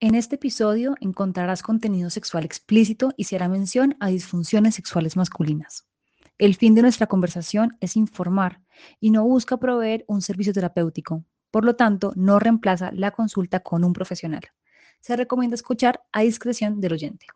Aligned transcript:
En 0.00 0.14
este 0.14 0.36
episodio 0.36 0.94
encontrarás 1.00 1.60
contenido 1.60 2.08
sexual 2.08 2.44
explícito 2.44 3.12
y 3.16 3.24
se 3.24 3.34
hará 3.34 3.48
mención 3.48 3.96
a 3.98 4.06
disfunciones 4.06 4.76
sexuales 4.76 5.16
masculinas. 5.16 5.88
El 6.38 6.54
fin 6.54 6.76
de 6.76 6.82
nuestra 6.82 7.08
conversación 7.08 7.76
es 7.80 7.96
informar 7.96 8.60
y 9.00 9.10
no 9.10 9.24
busca 9.24 9.56
proveer 9.56 10.04
un 10.06 10.22
servicio 10.22 10.52
terapéutico. 10.52 11.24
Por 11.50 11.64
lo 11.64 11.74
tanto, 11.74 12.12
no 12.14 12.38
reemplaza 12.38 12.92
la 12.92 13.10
consulta 13.10 13.58
con 13.58 13.82
un 13.82 13.92
profesional. 13.92 14.42
Se 15.00 15.16
recomienda 15.16 15.56
escuchar 15.56 16.00
a 16.12 16.20
discreción 16.20 16.80
del 16.80 16.92
oyente. 16.92 17.26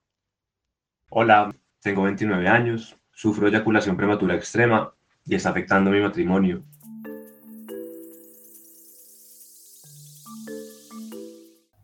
Hola, 1.09 1.53
tengo 1.81 2.05
29 2.05 2.47
años, 2.47 2.97
sufro 3.11 3.49
eyaculación 3.49 3.97
prematura 3.97 4.37
extrema 4.37 4.95
y 5.25 5.35
está 5.35 5.51
afectando 5.51 5.91
mi 5.91 5.99
matrimonio. 5.99 6.63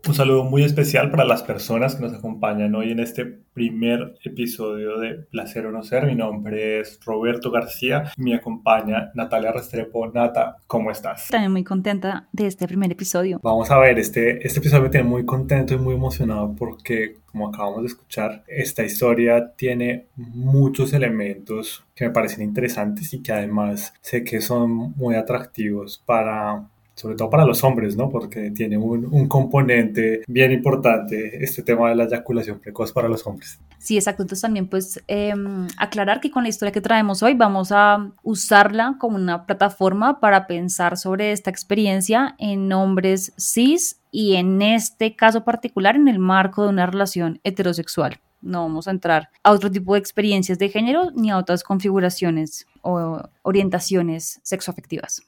Un 0.09 0.15
saludo 0.15 0.43
muy 0.43 0.65
especial 0.65 1.11
para 1.11 1.27
las 1.27 1.43
personas 1.43 1.95
que 1.95 2.03
nos 2.03 2.15
acompañan 2.15 2.75
hoy 2.75 2.93
en 2.93 2.99
este 2.99 3.27
primer 3.27 4.15
episodio 4.25 4.99
de 4.99 5.17
Placer 5.31 5.67
o 5.67 5.71
No 5.71 5.83
Ser. 5.83 6.07
Mi 6.07 6.15
nombre 6.15 6.81
es 6.81 6.99
Roberto 7.05 7.51
García 7.51 8.11
y 8.17 8.23
me 8.23 8.35
acompaña 8.35 9.11
Natalia 9.15 9.53
Restrepo. 9.53 10.07
Nata, 10.07 10.57
¿cómo 10.67 10.91
estás? 10.91 11.29
También 11.29 11.53
muy 11.53 11.63
contenta 11.63 12.27
de 12.33 12.47
este 12.47 12.67
primer 12.67 12.91
episodio. 12.91 13.39
Vamos 13.43 13.71
a 13.71 13.77
ver, 13.77 13.99
este, 13.99 14.47
este 14.47 14.61
episodio 14.61 14.85
me 14.85 14.89
tiene 14.89 15.07
muy 15.07 15.27
contento 15.27 15.75
y 15.75 15.79
muy 15.79 15.97
emocionado 15.97 16.55
porque, 16.57 17.19
como 17.27 17.49
acabamos 17.49 17.83
de 17.83 17.89
escuchar, 17.89 18.45
esta 18.49 18.85
historia 18.85 19.53
tiene 19.57 20.07
muchos 20.17 20.95
elementos 20.95 21.85
que 21.95 22.07
me 22.07 22.13
parecen 22.13 22.45
interesantes 22.45 23.13
y 23.13 23.21
que 23.21 23.33
además 23.33 23.93
sé 24.01 24.25
que 24.25 24.41
son 24.41 24.95
muy 24.97 25.17
atractivos 25.17 26.03
para 26.07 26.67
sobre 26.99 27.15
todo 27.15 27.31
para 27.31 27.45
los 27.45 27.63
hombres, 27.63 27.97
¿no? 27.97 28.11
Porque 28.11 28.51
tiene 28.51 28.77
un, 28.77 29.07
un, 29.11 29.29
componente 29.29 30.23
bien 30.27 30.51
importante 30.51 31.45
este 31.45 31.63
tema 31.63 31.91
de 31.91 31.95
la 31.95 32.05
eyaculación 32.05 32.59
precoz 32.59 32.93
para 32.93 33.09
los 33.09 33.25
hombres. 33.25 33.61
Sí, 33.79 33.97
exacto. 33.97 34.23
Entonces 34.23 34.43
también 34.43 34.67
pues 34.67 35.01
eh, 35.07 35.33
aclarar 35.77 36.21
que 36.21 36.33
con 36.33 36.43
la 36.43 36.49
historia 36.49 36.73
que 36.73 36.81
traemos 36.81 37.23
hoy 37.23 37.35
vamos 37.35 37.71
a 37.71 38.11
usarla 38.25 38.97
como 38.99 39.17
una 39.17 39.47
plataforma 39.47 40.19
para 40.19 40.49
pensar 40.49 40.97
sobre 40.97 41.31
esta 41.31 41.51
experiencia 41.51 42.35
en 42.39 42.73
hombres 42.73 43.33
cis 43.39 44.01
y 44.11 44.35
en 44.35 44.61
este 44.61 45.15
caso 45.15 45.45
particular 45.45 45.95
en 45.95 46.09
el 46.09 46.19
marco 46.19 46.65
de 46.65 46.71
una 46.71 46.87
relación 46.87 47.41
heterosexual. 47.45 48.19
No 48.41 48.63
vamos 48.63 48.89
a 48.89 48.91
entrar 48.91 49.31
a 49.45 49.53
otro 49.53 49.71
tipo 49.71 49.95
de 49.95 50.01
experiencias 50.01 50.59
de 50.59 50.69
género 50.69 51.13
ni 51.15 51.31
a 51.31 51.39
otras 51.39 51.63
configuraciones 51.63 52.67
o 52.83 53.23
orientaciones 53.43 54.41
sexoafectivas. 54.43 55.23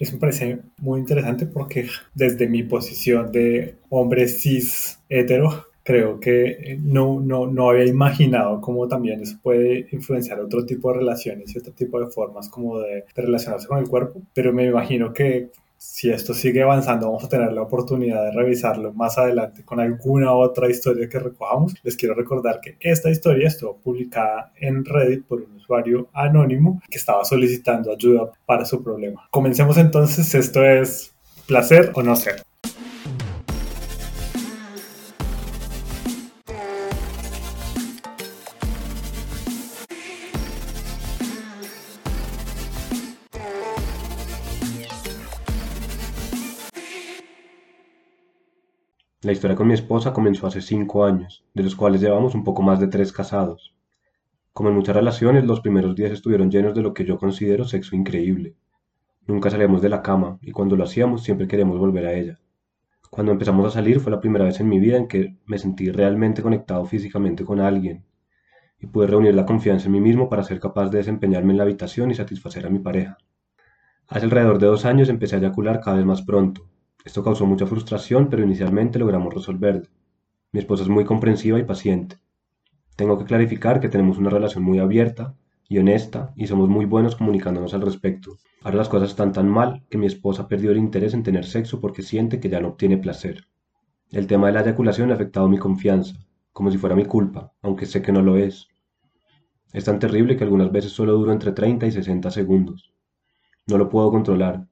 Eso 0.00 0.14
me 0.14 0.18
parece 0.18 0.60
muy 0.78 0.98
interesante 0.98 1.46
porque 1.46 1.86
desde 2.14 2.48
mi 2.48 2.62
posición 2.62 3.30
de 3.30 3.76
hombre 3.90 4.26
cis 4.28 4.98
hetero, 5.10 5.66
creo 5.84 6.18
que 6.18 6.78
no, 6.82 7.20
no, 7.20 7.46
no 7.46 7.68
había 7.68 7.86
imaginado 7.86 8.60
cómo 8.62 8.88
también 8.88 9.20
eso 9.20 9.36
puede 9.42 9.86
influenciar 9.92 10.40
otro 10.40 10.64
tipo 10.64 10.90
de 10.90 11.00
relaciones 11.00 11.54
y 11.54 11.58
otro 11.58 11.72
tipo 11.72 12.00
de 12.00 12.06
formas 12.06 12.48
como 12.48 12.80
de, 12.80 13.04
de 13.14 13.22
relacionarse 13.22 13.68
con 13.68 13.78
el 13.78 13.88
cuerpo, 13.88 14.22
pero 14.32 14.52
me 14.54 14.64
imagino 14.66 15.12
que 15.12 15.50
si 15.80 16.10
esto 16.10 16.34
sigue 16.34 16.62
avanzando, 16.62 17.06
vamos 17.06 17.24
a 17.24 17.28
tener 17.28 17.52
la 17.52 17.62
oportunidad 17.62 18.24
de 18.24 18.32
revisarlo 18.32 18.92
más 18.92 19.16
adelante 19.16 19.64
con 19.64 19.80
alguna 19.80 20.32
otra 20.32 20.68
historia 20.68 21.08
que 21.08 21.18
recojamos. 21.18 21.74
Les 21.82 21.96
quiero 21.96 22.14
recordar 22.14 22.60
que 22.60 22.76
esta 22.80 23.08
historia 23.08 23.48
estuvo 23.48 23.78
publicada 23.78 24.52
en 24.56 24.84
Reddit 24.84 25.24
por 25.24 25.40
un 25.40 25.56
usuario 25.56 26.08
anónimo 26.12 26.82
que 26.90 26.98
estaba 26.98 27.24
solicitando 27.24 27.92
ayuda 27.92 28.30
para 28.44 28.66
su 28.66 28.82
problema. 28.84 29.26
Comencemos 29.30 29.78
entonces, 29.78 30.34
esto 30.34 30.62
es 30.62 31.14
placer 31.46 31.92
o 31.94 32.02
no 32.02 32.14
ser. 32.14 32.42
La 49.22 49.32
historia 49.32 49.54
con 49.54 49.68
mi 49.68 49.74
esposa 49.74 50.14
comenzó 50.14 50.46
hace 50.46 50.62
cinco 50.62 51.04
años, 51.04 51.44
de 51.52 51.62
los 51.62 51.76
cuales 51.76 52.00
llevamos 52.00 52.34
un 52.34 52.42
poco 52.42 52.62
más 52.62 52.80
de 52.80 52.86
tres 52.86 53.12
casados. 53.12 53.74
Como 54.54 54.70
en 54.70 54.74
muchas 54.74 54.96
relaciones, 54.96 55.44
los 55.44 55.60
primeros 55.60 55.94
días 55.94 56.10
estuvieron 56.10 56.50
llenos 56.50 56.74
de 56.74 56.80
lo 56.80 56.94
que 56.94 57.04
yo 57.04 57.18
considero 57.18 57.66
sexo 57.66 57.94
increíble. 57.94 58.54
Nunca 59.26 59.50
salíamos 59.50 59.82
de 59.82 59.90
la 59.90 60.00
cama 60.00 60.38
y 60.40 60.52
cuando 60.52 60.74
lo 60.74 60.84
hacíamos 60.84 61.22
siempre 61.22 61.46
queríamos 61.46 61.78
volver 61.78 62.06
a 62.06 62.14
ella. 62.14 62.40
Cuando 63.10 63.30
empezamos 63.32 63.66
a 63.66 63.70
salir 63.70 64.00
fue 64.00 64.10
la 64.10 64.20
primera 64.20 64.46
vez 64.46 64.58
en 64.58 64.70
mi 64.70 64.80
vida 64.80 64.96
en 64.96 65.06
que 65.06 65.36
me 65.44 65.58
sentí 65.58 65.90
realmente 65.90 66.40
conectado 66.40 66.86
físicamente 66.86 67.44
con 67.44 67.60
alguien 67.60 68.06
y 68.78 68.86
pude 68.86 69.06
reunir 69.06 69.34
la 69.34 69.44
confianza 69.44 69.84
en 69.84 69.92
mí 69.92 70.00
mismo 70.00 70.30
para 70.30 70.44
ser 70.44 70.60
capaz 70.60 70.88
de 70.88 70.96
desempeñarme 70.96 71.52
en 71.52 71.58
la 71.58 71.64
habitación 71.64 72.10
y 72.10 72.14
satisfacer 72.14 72.64
a 72.64 72.70
mi 72.70 72.78
pareja. 72.78 73.18
Hace 74.08 74.24
alrededor 74.24 74.58
de 74.58 74.68
dos 74.68 74.86
años 74.86 75.10
empecé 75.10 75.36
a 75.36 75.40
eyacular 75.40 75.80
cada 75.80 75.98
vez 75.98 76.06
más 76.06 76.22
pronto, 76.22 76.70
esto 77.04 77.24
causó 77.24 77.46
mucha 77.46 77.66
frustración, 77.66 78.28
pero 78.28 78.42
inicialmente 78.42 78.98
logramos 78.98 79.32
resolverlo. 79.32 79.88
Mi 80.52 80.60
esposa 80.60 80.82
es 80.82 80.88
muy 80.88 81.04
comprensiva 81.04 81.58
y 81.58 81.64
paciente. 81.64 82.16
Tengo 82.96 83.18
que 83.18 83.24
clarificar 83.24 83.80
que 83.80 83.88
tenemos 83.88 84.18
una 84.18 84.30
relación 84.30 84.62
muy 84.62 84.78
abierta 84.78 85.34
y 85.68 85.78
honesta 85.78 86.32
y 86.36 86.46
somos 86.46 86.68
muy 86.68 86.84
buenos 86.84 87.16
comunicándonos 87.16 87.72
al 87.72 87.82
respecto. 87.82 88.36
Ahora 88.62 88.78
las 88.78 88.88
cosas 88.88 89.10
están 89.10 89.32
tan 89.32 89.48
mal 89.48 89.82
que 89.88 89.96
mi 89.96 90.06
esposa 90.06 90.48
perdió 90.48 90.72
el 90.72 90.78
interés 90.78 91.14
en 91.14 91.22
tener 91.22 91.46
sexo 91.46 91.80
porque 91.80 92.02
siente 92.02 92.40
que 92.40 92.50
ya 92.50 92.60
no 92.60 92.68
obtiene 92.68 92.98
placer. 92.98 93.44
El 94.10 94.26
tema 94.26 94.48
de 94.48 94.52
la 94.52 94.60
eyaculación 94.60 95.10
ha 95.10 95.14
afectado 95.14 95.48
mi 95.48 95.56
confianza, 95.56 96.16
como 96.52 96.70
si 96.70 96.76
fuera 96.76 96.96
mi 96.96 97.06
culpa, 97.06 97.52
aunque 97.62 97.86
sé 97.86 98.02
que 98.02 98.12
no 98.12 98.20
lo 98.20 98.36
es. 98.36 98.66
Es 99.72 99.84
tan 99.84 100.00
terrible 100.00 100.36
que 100.36 100.44
algunas 100.44 100.70
veces 100.72 100.92
solo 100.92 101.12
duro 101.12 101.32
entre 101.32 101.52
30 101.52 101.86
y 101.86 101.92
60 101.92 102.30
segundos. 102.30 102.92
No 103.68 103.78
lo 103.78 103.88
puedo 103.88 104.10
controlar 104.10 104.66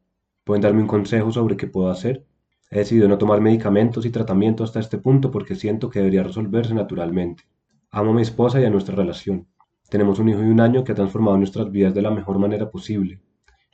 ¿Pueden 0.49 0.63
darme 0.63 0.81
un 0.81 0.89
consejo 0.89 1.31
sobre 1.31 1.59
qué 1.59 1.67
puedo 1.67 1.91
hacer? 1.91 2.25
He 2.71 2.79
decidido 2.79 3.07
no 3.07 3.19
tomar 3.19 3.43
medicamentos 3.43 4.07
y 4.07 4.11
tratamiento 4.11 4.65
hasta 4.65 4.81
este 4.81 4.97
punto 4.97 5.31
porque 5.31 5.55
siento 5.55 5.91
que 5.91 5.99
debería 5.99 6.23
resolverse 6.23 6.73
naturalmente. 6.73 7.43
Amo 7.91 8.13
a 8.13 8.15
mi 8.15 8.23
esposa 8.23 8.59
y 8.59 8.65
a 8.65 8.71
nuestra 8.71 8.97
relación. 8.97 9.47
Tenemos 9.91 10.19
un 10.19 10.31
hijo 10.31 10.41
y 10.41 10.47
un 10.47 10.61
año 10.61 10.85
que 10.85 10.93
ha 10.93 10.95
transformado 10.95 11.37
nuestras 11.37 11.71
vidas 11.71 11.93
de 11.93 12.01
la 12.01 12.11
mejor 12.11 12.39
manera 12.39 12.71
posible. 12.71 13.21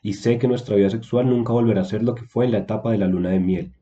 Y 0.03 0.15
sé 0.15 0.37
que 0.37 0.49
nuestra 0.49 0.75
vida 0.75 0.91
sexual 0.91 1.31
nunca 1.31 1.53
volverá 1.53 1.83
a 1.83 1.85
ser 1.85 2.03
lo 2.03 2.17
que 2.17 2.25
fue 2.25 2.47
en 2.47 2.51
la 2.51 2.59
etapa 2.59 2.91
de 2.91 2.99
la 2.99 3.07
luna 3.07 3.31
de 3.31 3.39
miel. 3.39 3.73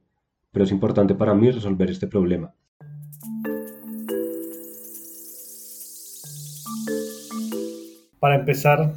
Pero 0.50 0.66
es 0.66 0.70
importante 0.70 1.14
para 1.14 1.32
mí 1.32 1.50
resolver 1.50 1.88
este 1.88 2.08
problema. 2.08 2.52
Para 8.20 8.34
empezar, 8.34 8.92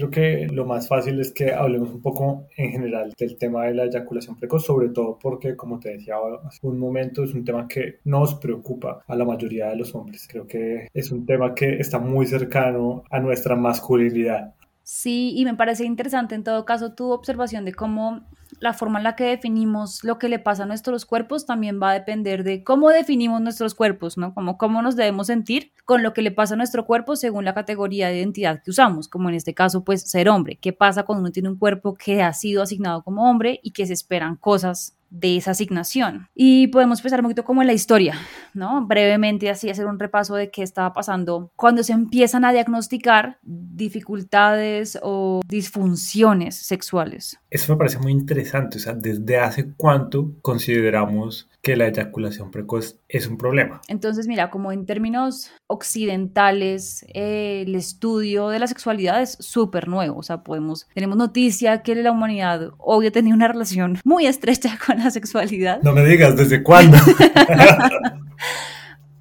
Creo 0.00 0.10
que 0.10 0.46
lo 0.50 0.64
más 0.64 0.88
fácil 0.88 1.20
es 1.20 1.30
que 1.30 1.52
hablemos 1.52 1.90
un 1.90 2.00
poco 2.00 2.46
en 2.56 2.70
general 2.70 3.12
del 3.18 3.36
tema 3.36 3.66
de 3.66 3.74
la 3.74 3.84
eyaculación 3.84 4.34
precoz, 4.34 4.64
sobre 4.64 4.88
todo 4.88 5.18
porque, 5.20 5.56
como 5.56 5.78
te 5.78 5.90
decía 5.90 6.14
hace 6.42 6.66
un 6.66 6.78
momento, 6.78 7.22
es 7.22 7.34
un 7.34 7.44
tema 7.44 7.68
que 7.68 7.98
nos 8.04 8.34
preocupa 8.36 9.04
a 9.06 9.14
la 9.14 9.26
mayoría 9.26 9.66
de 9.66 9.76
los 9.76 9.94
hombres. 9.94 10.26
Creo 10.26 10.46
que 10.46 10.88
es 10.94 11.12
un 11.12 11.26
tema 11.26 11.54
que 11.54 11.74
está 11.74 11.98
muy 11.98 12.26
cercano 12.26 13.04
a 13.10 13.20
nuestra 13.20 13.56
masculinidad. 13.56 14.54
Sí, 14.82 15.34
y 15.36 15.44
me 15.44 15.54
parece 15.54 15.84
interesante 15.84 16.34
en 16.34 16.44
todo 16.44 16.64
caso 16.64 16.94
tu 16.94 17.10
observación 17.10 17.66
de 17.66 17.74
cómo 17.74 18.22
la 18.60 18.74
forma 18.74 18.98
en 18.98 19.04
la 19.04 19.16
que 19.16 19.24
definimos 19.24 20.04
lo 20.04 20.18
que 20.18 20.28
le 20.28 20.38
pasa 20.38 20.62
a 20.62 20.66
nuestros 20.66 21.06
cuerpos 21.06 21.46
también 21.46 21.80
va 21.82 21.90
a 21.90 21.94
depender 21.94 22.44
de 22.44 22.62
cómo 22.62 22.90
definimos 22.90 23.40
nuestros 23.40 23.74
cuerpos, 23.74 24.18
¿no? 24.18 24.34
Como 24.34 24.58
cómo 24.58 24.82
nos 24.82 24.96
debemos 24.96 25.26
sentir 25.26 25.72
con 25.84 26.02
lo 26.02 26.12
que 26.12 26.22
le 26.22 26.30
pasa 26.30 26.54
a 26.54 26.56
nuestro 26.56 26.86
cuerpo 26.86 27.16
según 27.16 27.44
la 27.44 27.54
categoría 27.54 28.08
de 28.08 28.18
identidad 28.18 28.62
que 28.62 28.70
usamos, 28.70 29.08
como 29.08 29.28
en 29.30 29.34
este 29.34 29.54
caso, 29.54 29.82
pues 29.82 30.02
ser 30.02 30.28
hombre. 30.28 30.58
¿Qué 30.60 30.72
pasa 30.72 31.02
cuando 31.04 31.22
uno 31.22 31.32
tiene 31.32 31.48
un 31.48 31.58
cuerpo 31.58 31.94
que 31.94 32.22
ha 32.22 32.32
sido 32.32 32.62
asignado 32.62 33.02
como 33.02 33.28
hombre 33.28 33.60
y 33.62 33.72
que 33.72 33.86
se 33.86 33.94
esperan 33.94 34.36
cosas 34.36 34.99
de 35.10 35.36
esa 35.36 35.50
asignación. 35.50 36.28
Y 36.34 36.68
podemos 36.68 37.02
pensar 37.02 37.20
un 37.20 37.24
poquito 37.24 37.44
como 37.44 37.62
en 37.62 37.66
la 37.66 37.72
historia, 37.72 38.14
¿no? 38.54 38.86
Brevemente 38.86 39.50
así 39.50 39.68
hacer 39.68 39.86
un 39.86 39.98
repaso 39.98 40.34
de 40.36 40.50
qué 40.50 40.62
estaba 40.62 40.92
pasando 40.92 41.50
cuando 41.56 41.82
se 41.82 41.92
empiezan 41.92 42.44
a 42.44 42.52
diagnosticar 42.52 43.38
dificultades 43.42 44.98
o 45.02 45.40
disfunciones 45.46 46.56
sexuales. 46.56 47.38
Eso 47.50 47.72
me 47.72 47.78
parece 47.78 47.98
muy 47.98 48.12
interesante, 48.12 48.78
o 48.78 48.80
sea, 48.80 48.94
¿desde 48.94 49.38
hace 49.38 49.72
cuánto 49.76 50.32
consideramos 50.42 51.50
que 51.62 51.76
la 51.76 51.88
eyaculación 51.88 52.50
precoz 52.50 52.98
es 53.08 53.26
un 53.26 53.36
problema. 53.36 53.80
Entonces, 53.88 54.26
mira, 54.26 54.50
como 54.50 54.72
en 54.72 54.86
términos 54.86 55.50
occidentales, 55.66 57.04
eh, 57.12 57.64
el 57.66 57.74
estudio 57.74 58.48
de 58.48 58.58
la 58.58 58.66
sexualidad 58.66 59.20
es 59.20 59.36
súper 59.40 59.88
nuevo. 59.88 60.18
O 60.18 60.22
sea, 60.22 60.42
podemos, 60.42 60.88
tenemos 60.94 61.16
noticia 61.16 61.82
que 61.82 61.94
la 61.94 62.12
humanidad 62.12 62.70
ha 62.70 63.10
tenido 63.10 63.36
una 63.36 63.48
relación 63.48 63.98
muy 64.04 64.26
estrecha 64.26 64.78
con 64.86 64.99
la 65.04 65.10
sexualidad. 65.10 65.82
No 65.82 65.92
me 65.92 66.04
digas, 66.04 66.36
¿desde 66.36 66.62
cuándo? 66.62 66.96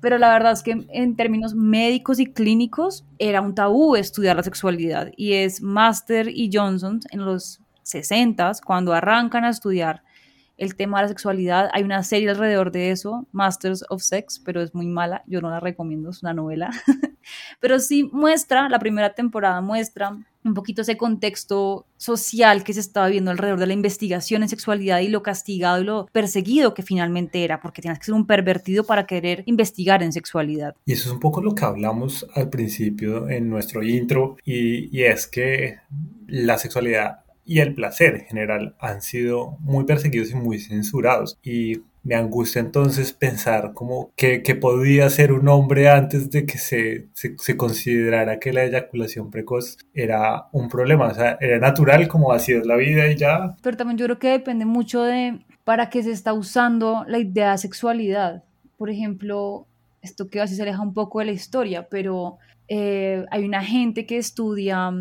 Pero 0.02 0.18
la 0.18 0.32
verdad 0.32 0.54
es 0.54 0.64
que 0.64 0.86
en 0.90 1.16
términos 1.16 1.56
médicos 1.56 2.20
y 2.20 2.28
clínicos 2.28 3.06
era 3.18 3.42
un 3.42 3.54
tabú 3.54 3.96
estudiar 3.96 4.36
la 4.38 4.44
sexualidad. 4.44 5.12
Y 5.18 5.34
es 5.34 5.62
Master 5.62 6.30
y 6.30 6.50
Johnson 6.54 7.02
en 7.12 7.26
los 7.26 7.62
60 7.84 8.52
cuando 8.64 8.94
arrancan 8.94 9.44
a 9.44 9.50
estudiar 9.50 10.04
el 10.60 10.76
tema 10.76 11.00
de 11.00 11.04
la 11.04 11.10
sexualidad. 11.10 11.70
Hay 11.74 11.84
una 11.84 12.04
serie 12.04 12.30
alrededor 12.30 12.72
de 12.72 12.92
eso, 12.92 13.26
Masters 13.32 13.84
of 13.90 14.04
Sex, 14.04 14.42
pero 14.44 14.62
es 14.62 14.76
muy 14.76 14.88
mala, 14.88 15.24
yo 15.26 15.42
no 15.42 15.50
la 15.50 15.60
recomiendo, 15.60 16.10
es 16.10 16.22
una 16.22 16.34
novela. 16.34 16.70
pero 17.60 17.80
sí 17.80 18.10
muestra, 18.12 18.70
la 18.70 18.80
primera 18.80 19.14
temporada 19.14 19.62
muestra 19.62 20.18
un 20.44 20.54
poquito 20.54 20.82
ese 20.82 20.98
contexto 20.98 21.86
social 21.98 22.64
que 22.64 22.74
se 22.74 22.80
estaba 22.80 23.08
viendo 23.08 23.32
alrededor 23.32 23.60
de 23.60 23.68
la 23.68 23.74
investigación 23.74 24.42
en 24.42 24.50
sexualidad 24.50 25.00
y 25.00 25.10
lo 25.10 25.22
castigado 25.22 25.82
y 25.82 25.86
lo 25.86 26.08
perseguido 26.12 26.74
que 26.74 26.82
finalmente 26.82 27.44
era, 27.44 27.62
porque 27.62 27.82
tienes 27.82 28.00
que 28.00 28.06
ser 28.06 28.14
un 28.14 28.26
pervertido 28.26 28.86
para 28.86 29.06
querer 29.06 29.44
investigar 29.46 30.02
en 30.02 30.14
sexualidad. 30.14 30.76
Y 30.86 30.94
eso 30.94 31.10
es 31.10 31.14
un 31.14 31.20
poco 31.20 31.42
lo 31.42 31.56
que 31.56 31.66
hablamos 31.66 32.26
al 32.36 32.50
principio 32.50 33.30
en 33.30 33.50
nuestro 33.50 33.84
intro, 33.84 34.38
y, 34.46 34.96
y 34.98 35.04
es 35.04 35.28
que 35.28 35.80
la 36.28 36.58
sexualidad 36.58 37.20
y 37.50 37.62
el 37.62 37.74
placer 37.74 38.14
en 38.14 38.26
general 38.28 38.76
han 38.80 39.02
sido 39.02 39.58
muy 39.60 39.84
perseguidos 39.84 40.30
y 40.30 40.36
muy 40.36 40.60
censurados. 40.60 41.40
Y 41.42 41.82
me 42.04 42.14
angustia 42.14 42.60
entonces 42.60 43.12
pensar 43.12 43.74
como 43.74 44.12
que, 44.16 44.44
que 44.44 44.54
podía 44.54 45.10
ser 45.10 45.34
un 45.34 45.48
hombre 45.48 45.90
antes 45.90 46.30
de 46.30 46.46
que 46.46 46.60
se, 46.60 47.08
se, 47.16 47.58
considerara 47.58 48.40
que 48.40 48.54
la 48.54 48.66
eyaculación 48.66 49.32
precoz 49.32 49.80
era 49.96 50.46
un 50.52 50.70
problema, 50.70 51.08
o 51.08 51.14
sea, 51.16 51.40
era 51.42 51.58
natural 51.58 52.08
como 52.08 52.32
así 52.32 52.54
es 52.54 52.68
la 52.68 52.76
vida 52.76 53.08
y 53.08 53.16
ya. 53.16 53.56
Pero 53.64 53.76
también 53.76 53.98
yo 53.98 54.06
creo 54.06 54.20
que 54.20 54.30
depende 54.30 54.66
mucho 54.66 55.02
de 55.02 55.40
para 55.64 55.90
qué 55.90 56.04
se 56.04 56.12
está 56.12 56.34
usando 56.34 57.04
la 57.08 57.18
idea 57.18 57.54
de 57.54 57.58
sexualidad. 57.58 58.44
Por 58.78 58.92
ejemplo, 58.92 59.66
esto 60.04 60.30
que 60.30 60.40
así 60.40 60.56
se 60.56 60.62
aleja 60.62 60.84
un 60.84 60.94
poco 60.94 61.18
de 61.18 61.26
la 61.26 61.32
historia, 61.32 61.88
pero 61.90 62.38
eh, 62.68 63.26
hay 63.32 63.44
una 63.44 63.64
gente 63.64 64.06
que 64.06 64.18
estudia 64.18 64.92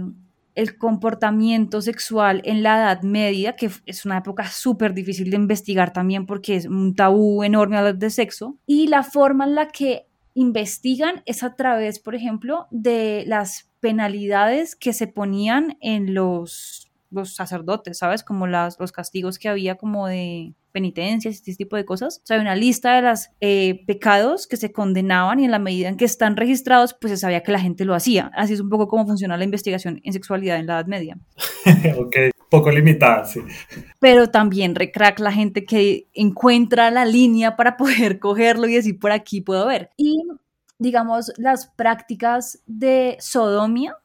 el 0.59 0.77
comportamiento 0.77 1.81
sexual 1.81 2.43
en 2.45 2.65
la 2.65 2.79
Edad 2.79 3.03
Media, 3.03 3.55
que 3.55 3.71
es 3.87 4.05
una 4.05 4.19
época 4.19 4.51
súper 4.51 4.93
difícil 4.93 5.31
de 5.31 5.37
investigar 5.37 5.93
también 5.93 6.27
porque 6.27 6.57
es 6.57 6.67
un 6.67 6.97
tabú 6.97 7.45
enorme 7.45 7.77
hablar 7.77 7.97
de 7.97 8.11
sexo, 8.11 8.59
y 8.67 8.89
la 8.89 9.05
forma 9.05 9.45
en 9.45 9.55
la 9.55 9.69
que 9.69 10.09
investigan 10.35 11.23
es 11.27 11.45
a 11.45 11.55
través, 11.55 12.01
por 12.01 12.17
ejemplo, 12.17 12.67
de 12.73 13.23
las 13.29 13.71
penalidades 13.79 14.75
que 14.75 14.93
se 14.93 15.07
ponían 15.07 15.79
en 15.81 16.13
los 16.13 16.89
los 17.11 17.35
sacerdotes, 17.35 17.99
¿sabes? 17.99 18.23
Como 18.23 18.47
las, 18.47 18.79
los 18.79 18.93
castigos 18.93 19.39
que 19.39 19.49
había 19.49 19.77
como 19.77 20.09
de 20.09 20.55
penitencias 20.73 21.35
y 21.35 21.39
este 21.39 21.55
tipo 21.55 21.77
de 21.77 21.85
cosas. 21.85 22.21
O 22.23 22.27
sea, 22.27 22.37
hay 22.37 22.43
una 22.43 22.57
lista 22.57 22.95
de 22.97 23.03
los 23.03 23.29
eh, 23.41 23.85
pecados 23.87 24.47
que 24.47 24.57
se 24.57 24.73
condenaban 24.73 25.41
y 25.41 25.45
en 25.45 25.51
la 25.51 25.59
medida 25.59 25.89
en 25.89 25.97
que 25.97 26.05
están 26.05 26.37
registrados, 26.37 26.95
pues 26.95 27.13
se 27.13 27.17
sabía 27.17 27.43
que 27.43 27.53
la 27.53 27.61
gente 27.61 27.85
lo 27.85 27.95
hacía. 27.95 28.31
Así 28.35 28.55
es 28.55 28.61
un 28.61 28.69
poco 28.69 28.89
como 28.89 29.07
funciona 29.07 29.37
la 29.37 29.45
investigación 29.45 30.01
en 30.05 30.13
sexualidad 30.13 30.59
en 30.59 30.67
la 30.67 30.75
Edad 30.75 30.87
Media. 30.87 31.19
ok, 31.99 32.17
poco 32.51 32.71
limitada, 32.71 33.25
sí. 33.25 33.41
Pero 33.99 34.31
también 34.31 34.75
recrack 34.75 35.19
la 35.21 35.33
gente 35.33 35.65
que 35.65 36.09
encuentra 36.15 36.91
la 36.91 37.05
línea 37.05 37.57
para 37.57 37.77
poder 37.77 38.19
cogerlo 38.21 38.67
y 38.69 38.75
decir 38.75 38.99
por 38.99 39.13
aquí 39.13 39.41
puedo 39.41 39.67
ver. 39.67 39.91
Y 39.97 40.23
digamos, 40.79 41.33
las 41.37 41.69
prácticas 41.69 42.63
de 42.67 43.17
sodomía, 43.21 43.97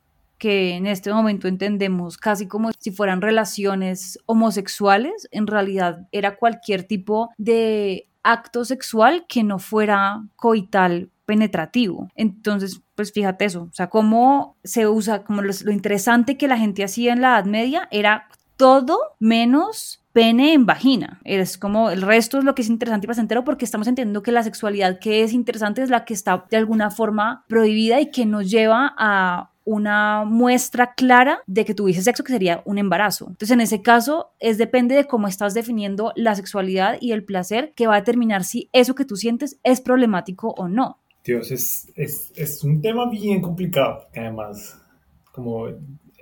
que 0.44 0.76
en 0.76 0.88
este 0.88 1.14
momento 1.14 1.48
entendemos 1.48 2.18
casi 2.18 2.50
como 2.50 2.72
si 2.78 2.92
fueran 2.92 3.22
relaciones 3.22 4.20
homosexuales, 4.26 5.30
en 5.32 5.48
realidad 5.48 6.06
era 6.12 6.36
cualquier 6.36 6.84
tipo 6.84 7.30
de 7.38 8.10
acto 8.24 8.66
sexual 8.66 9.24
que 9.30 9.42
no 9.42 9.58
fuera 9.58 10.22
coital 10.36 11.10
penetrativo. 11.26 12.10
Entonces, 12.16 12.82
pues 12.94 13.14
fíjate 13.14 13.46
eso, 13.46 13.70
o 13.72 13.74
sea, 13.74 13.88
cómo 13.88 14.58
se 14.66 14.86
usa, 14.86 15.24
como 15.24 15.42
lo, 15.44 15.54
interesante 15.72 16.38
que 16.38 16.50
la 16.50 16.58
gente 16.58 16.84
hacía 16.84 17.14
en 17.14 17.22
la 17.22 17.38
Edad 17.38 17.46
Media 17.46 17.88
era 17.90 18.28
todo 18.58 19.00
menos 19.20 20.04
pene 20.12 20.52
en 20.52 20.66
vagina. 20.66 21.22
Es 21.24 21.58
como 21.58 21.90
el 21.90 22.02
resto 22.02 22.38
es 22.38 22.44
lo 22.44 22.54
que 22.54 22.64
es 22.64 22.70
interesante 22.70 23.06
y 23.06 23.08
placentero 23.08 23.46
porque 23.46 23.64
estamos 23.64 23.88
entendiendo 23.88 24.24
que 24.24 24.34
la 24.34 24.44
sexualidad 24.44 25.00
que 25.00 25.24
es 25.24 25.32
interesante 25.32 25.82
es 25.82 25.90
la 25.90 26.04
que 26.04 26.14
está 26.14 26.46
de 26.52 26.58
alguna 26.58 26.92
forma 26.92 27.46
prohibida 27.48 28.02
y 28.02 28.12
que 28.12 28.26
nos 28.26 28.52
lleva 28.52 28.94
a 28.98 29.53
una 29.66 30.26
muestra 30.26 30.94
clara 30.94 31.40
de 31.48 31.66
que 31.66 31.74
tuviste 31.74 32.02
sexo, 32.02 32.24
que 32.24 32.34
sería 32.34 32.62
un 32.66 32.78
embarazo. 32.78 33.28
Entonces, 33.30 33.52
en 33.52 33.62
ese 33.62 33.82
caso, 33.82 34.32
es 34.40 34.58
depende 34.58 34.96
de 34.96 35.06
cómo 35.06 35.28
estás 35.28 35.54
definiendo 35.54 36.12
la 36.16 36.36
sexualidad 36.36 36.98
y 37.00 37.12
el 37.12 37.24
placer 37.24 37.74
que 37.76 37.88
va 37.88 37.96
a 37.96 38.00
determinar 38.00 38.44
si 38.44 38.70
eso 38.74 38.96
que 38.96 39.06
tú 39.06 39.16
sientes 39.16 39.60
es 39.64 39.82
problemático 39.82 40.50
o 40.58 40.68
no. 40.68 41.00
Dios, 41.24 41.52
es, 41.52 41.92
es, 41.96 42.34
es 42.36 42.64
un 42.64 42.82
tema 42.82 43.10
bien 43.10 43.42
complicado, 43.42 44.08
además, 44.14 44.78
como 45.32 45.68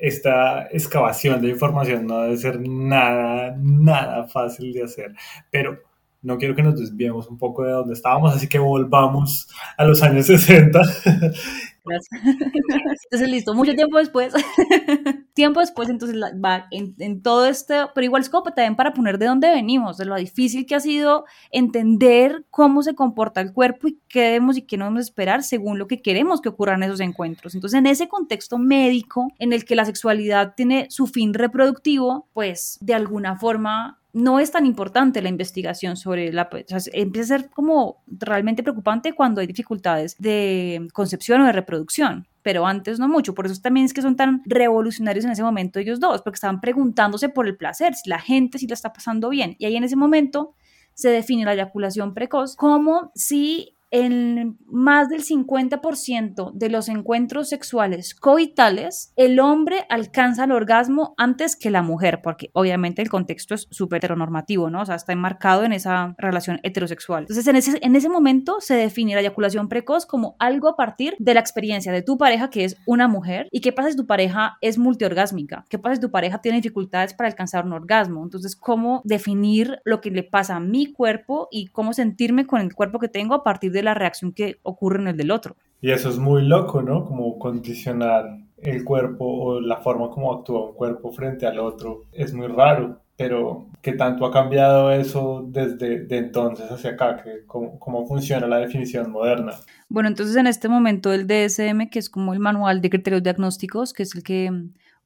esta 0.01 0.67
excavación 0.71 1.41
de 1.41 1.49
información 1.49 2.07
no 2.07 2.21
debe 2.21 2.37
ser 2.37 2.59
nada, 2.59 3.55
nada 3.57 4.27
fácil 4.27 4.73
de 4.73 4.83
hacer, 4.83 5.13
pero 5.51 5.79
no 6.23 6.37
quiero 6.37 6.55
que 6.55 6.63
nos 6.63 6.79
desviemos 6.79 7.27
un 7.27 7.37
poco 7.37 7.63
de 7.63 7.71
donde 7.71 7.93
estábamos, 7.93 8.35
así 8.35 8.47
que 8.47 8.59
volvamos 8.59 9.47
a 9.77 9.85
los 9.85 10.01
años 10.03 10.27
60 10.27 10.81
Entonces, 13.03 13.29
listo, 13.29 13.53
mucho 13.53 13.73
tiempo 13.73 13.97
después, 13.97 14.33
tiempo 15.33 15.59
después, 15.59 15.89
entonces 15.89 16.15
va 16.43 16.67
en, 16.71 17.21
todo 17.21 17.45
esto, 17.45 17.91
pero 17.95 18.05
igual 18.05 18.21
es 18.21 18.29
como 18.29 18.43
también 18.53 18.75
para 18.75 18.93
poner 18.93 19.17
de 19.17 19.25
dónde 19.25 19.49
venimos, 19.49 19.97
de 19.97 20.05
lo 20.05 20.15
difícil 20.15 20.65
que 20.65 20.75
ha 20.75 20.79
sido 20.79 21.25
entender 21.49 22.45
cómo 22.49 22.83
se 22.83 22.93
comporta 22.93 23.41
el 23.41 23.53
cuerpo 23.53 23.87
y 23.87 23.99
qué 24.07 24.21
debemos 24.21 24.57
y 24.57 24.63
qué 24.63 24.77
no 24.77 24.85
debemos 24.85 25.05
esperar 25.05 25.43
según 25.43 25.79
lo 25.79 25.87
que 25.87 26.01
queremos 26.01 26.41
que 26.41 26.49
ocurran 26.49 26.83
esos 26.83 26.99
encuentros. 26.99 27.55
Entonces, 27.55 27.79
en 27.79 27.87
ese 27.87 28.07
contexto 28.07 28.57
médico 28.57 29.31
en 29.39 29.53
el 29.53 29.65
que 29.65 29.75
la 29.75 29.85
sexualidad 29.85 30.53
tiene 30.55 30.87
su 30.89 31.07
fin 31.07 31.33
reproductivo, 31.33 32.27
pues 32.33 32.77
de 32.81 32.93
alguna 32.93 33.37
forma 33.37 34.00
no 34.13 34.39
es 34.39 34.51
tan 34.51 34.65
importante 34.65 35.21
la 35.21 35.29
investigación 35.29 35.95
sobre 35.95 36.33
la... 36.33 36.49
O 36.51 36.79
sea, 36.79 36.91
empieza 36.93 37.35
a 37.35 37.39
ser 37.39 37.49
como 37.49 38.03
realmente 38.07 38.63
preocupante 38.63 39.13
cuando 39.13 39.41
hay 39.41 39.47
dificultades 39.47 40.15
de 40.17 40.87
concepción 40.93 41.41
o 41.41 41.45
de 41.45 41.51
reproducción, 41.51 42.27
pero 42.41 42.65
antes 42.65 42.99
no 42.99 43.07
mucho. 43.07 43.33
Por 43.33 43.45
eso 43.45 43.61
también 43.61 43.85
es 43.85 43.93
que 43.93 44.01
son 44.01 44.15
tan 44.15 44.41
revolucionarios 44.45 45.25
en 45.25 45.31
ese 45.31 45.43
momento 45.43 45.79
ellos 45.79 45.99
dos, 45.99 46.21
porque 46.21 46.35
estaban 46.35 46.59
preguntándose 46.59 47.29
por 47.29 47.47
el 47.47 47.55
placer, 47.55 47.93
si 47.95 48.09
la 48.09 48.19
gente 48.19 48.57
sí 48.57 48.67
la 48.67 48.73
está 48.73 48.93
pasando 48.93 49.29
bien. 49.29 49.55
Y 49.59 49.65
ahí 49.65 49.75
en 49.75 49.83
ese 49.83 49.95
momento 49.95 50.55
se 50.93 51.09
define 51.09 51.45
la 51.45 51.53
eyaculación 51.53 52.13
precoz 52.13 52.55
como 52.55 53.11
si 53.15 53.75
en 53.91 54.57
más 54.65 55.09
del 55.09 55.23
50% 55.23 56.53
de 56.53 56.69
los 56.69 56.87
encuentros 56.87 57.49
sexuales 57.49 58.15
coitales, 58.15 59.13
el 59.17 59.39
hombre 59.39 59.85
alcanza 59.89 60.45
el 60.45 60.51
orgasmo 60.51 61.13
antes 61.17 61.57
que 61.57 61.69
la 61.69 61.81
mujer, 61.81 62.21
porque 62.23 62.49
obviamente 62.53 63.01
el 63.01 63.09
contexto 63.09 63.53
es 63.53 63.67
súper 63.69 63.97
heteronormativo, 63.97 64.69
¿no? 64.69 64.81
O 64.81 64.85
sea, 64.85 64.95
está 64.95 65.11
enmarcado 65.11 65.65
en 65.65 65.73
esa 65.73 66.15
relación 66.17 66.59
heterosexual. 66.63 67.23
Entonces, 67.23 67.47
en 67.47 67.55
ese, 67.57 67.79
en 67.81 67.95
ese 67.95 68.09
momento 68.09 68.61
se 68.61 68.75
define 68.75 69.13
la 69.13 69.21
eyaculación 69.21 69.67
precoz 69.67 70.05
como 70.05 70.35
algo 70.39 70.69
a 70.69 70.77
partir 70.77 71.15
de 71.19 71.33
la 71.33 71.41
experiencia 71.41 71.91
de 71.91 72.01
tu 72.01 72.17
pareja, 72.17 72.49
que 72.49 72.63
es 72.63 72.77
una 72.85 73.09
mujer, 73.09 73.47
y 73.51 73.59
qué 73.59 73.73
pasa 73.73 73.91
si 73.91 73.97
tu 73.97 74.07
pareja 74.07 74.57
es 74.61 74.77
multiorgásmica, 74.77 75.65
qué 75.69 75.77
pasa 75.77 75.95
si 75.95 76.01
tu 76.01 76.11
pareja 76.11 76.39
tiene 76.39 76.59
dificultades 76.59 77.13
para 77.13 77.27
alcanzar 77.27 77.65
un 77.65 77.73
orgasmo. 77.73 78.23
Entonces, 78.23 78.55
cómo 78.55 79.01
definir 79.03 79.79
lo 79.83 79.99
que 79.99 80.11
le 80.11 80.23
pasa 80.23 80.55
a 80.55 80.59
mi 80.61 80.93
cuerpo 80.93 81.49
y 81.51 81.67
cómo 81.67 81.91
sentirme 81.91 82.47
con 82.47 82.61
el 82.61 82.73
cuerpo 82.73 82.99
que 82.99 83.09
tengo 83.09 83.35
a 83.35 83.43
partir 83.43 83.71
de 83.71 83.80
la 83.83 83.93
reacción 83.93 84.31
que 84.31 84.59
ocurre 84.63 85.01
en 85.01 85.07
el 85.09 85.17
del 85.17 85.31
otro. 85.31 85.55
Y 85.81 85.91
eso 85.91 86.09
es 86.09 86.17
muy 86.17 86.43
loco, 86.43 86.81
¿no? 86.81 87.05
Como 87.05 87.39
condicionar 87.39 88.25
el 88.57 88.83
cuerpo 88.83 89.25
o 89.25 89.61
la 89.61 89.77
forma 89.77 90.09
como 90.09 90.31
actúa 90.33 90.67
un 90.67 90.75
cuerpo 90.75 91.11
frente 91.11 91.47
al 91.47 91.59
otro. 91.59 92.05
Es 92.11 92.33
muy 92.33 92.47
raro, 92.47 93.01
pero 93.17 93.67
¿qué 93.81 93.93
tanto 93.93 94.25
ha 94.25 94.31
cambiado 94.31 94.91
eso 94.91 95.43
desde 95.47 96.05
de 96.05 96.17
entonces 96.17 96.71
hacia 96.71 96.91
acá? 96.91 97.23
cómo, 97.47 97.79
¿Cómo 97.79 98.07
funciona 98.07 98.47
la 98.47 98.59
definición 98.59 99.11
moderna? 99.11 99.53
Bueno, 99.89 100.09
entonces 100.09 100.35
en 100.35 100.47
este 100.47 100.69
momento 100.69 101.11
el 101.11 101.25
DSM, 101.25 101.89
que 101.89 101.99
es 101.99 102.09
como 102.09 102.33
el 102.33 102.39
manual 102.39 102.81
de 102.81 102.89
criterios 102.89 103.23
diagnósticos, 103.23 103.93
que 103.93 104.03
es 104.03 104.15
el 104.15 104.23
que 104.23 104.51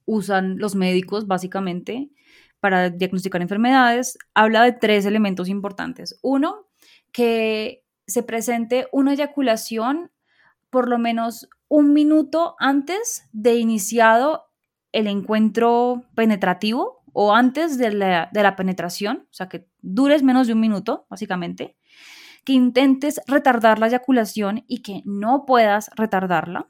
usan 0.06 0.58
los 0.58 0.76
médicos 0.76 1.26
básicamente 1.28 2.10
para 2.60 2.90
diagnosticar 2.90 3.42
enfermedades, 3.42 4.18
habla 4.34 4.64
de 4.64 4.74
tres 4.74 5.06
elementos 5.06 5.48
importantes. 5.50 6.20
Uno, 6.22 6.68
que 7.12 7.85
se 8.08 8.24
presente 8.24 8.88
una 8.92 9.14
eyaculación 9.14 10.12
por 10.70 10.90
lo 10.90 10.98
menos 10.98 11.50
un 11.68 11.94
minuto 11.94 12.56
antes 12.60 13.28
de 13.32 13.56
iniciado 13.56 14.46
el 14.92 15.08
encuentro 15.08 16.04
penetrativo 16.16 17.04
o 17.14 17.34
antes 17.34 17.78
de 17.78 17.92
la, 17.92 18.30
de 18.32 18.44
la, 18.44 18.56
penetración, 18.56 19.28
o 19.32 19.34
sea, 19.34 19.48
que 19.48 19.68
dures 19.82 20.22
menos 20.22 20.48
de 20.48 20.54
un 20.54 20.60
minuto, 20.60 21.06
básicamente, 21.10 21.78
que 22.44 22.54
intentes 22.54 23.22
retardar 23.26 23.80
la 23.80 23.88
eyaculación 23.88 24.66
y 24.68 24.82
que 24.82 25.02
no 25.06 25.46
puedas 25.46 25.90
retardarla, 25.96 26.68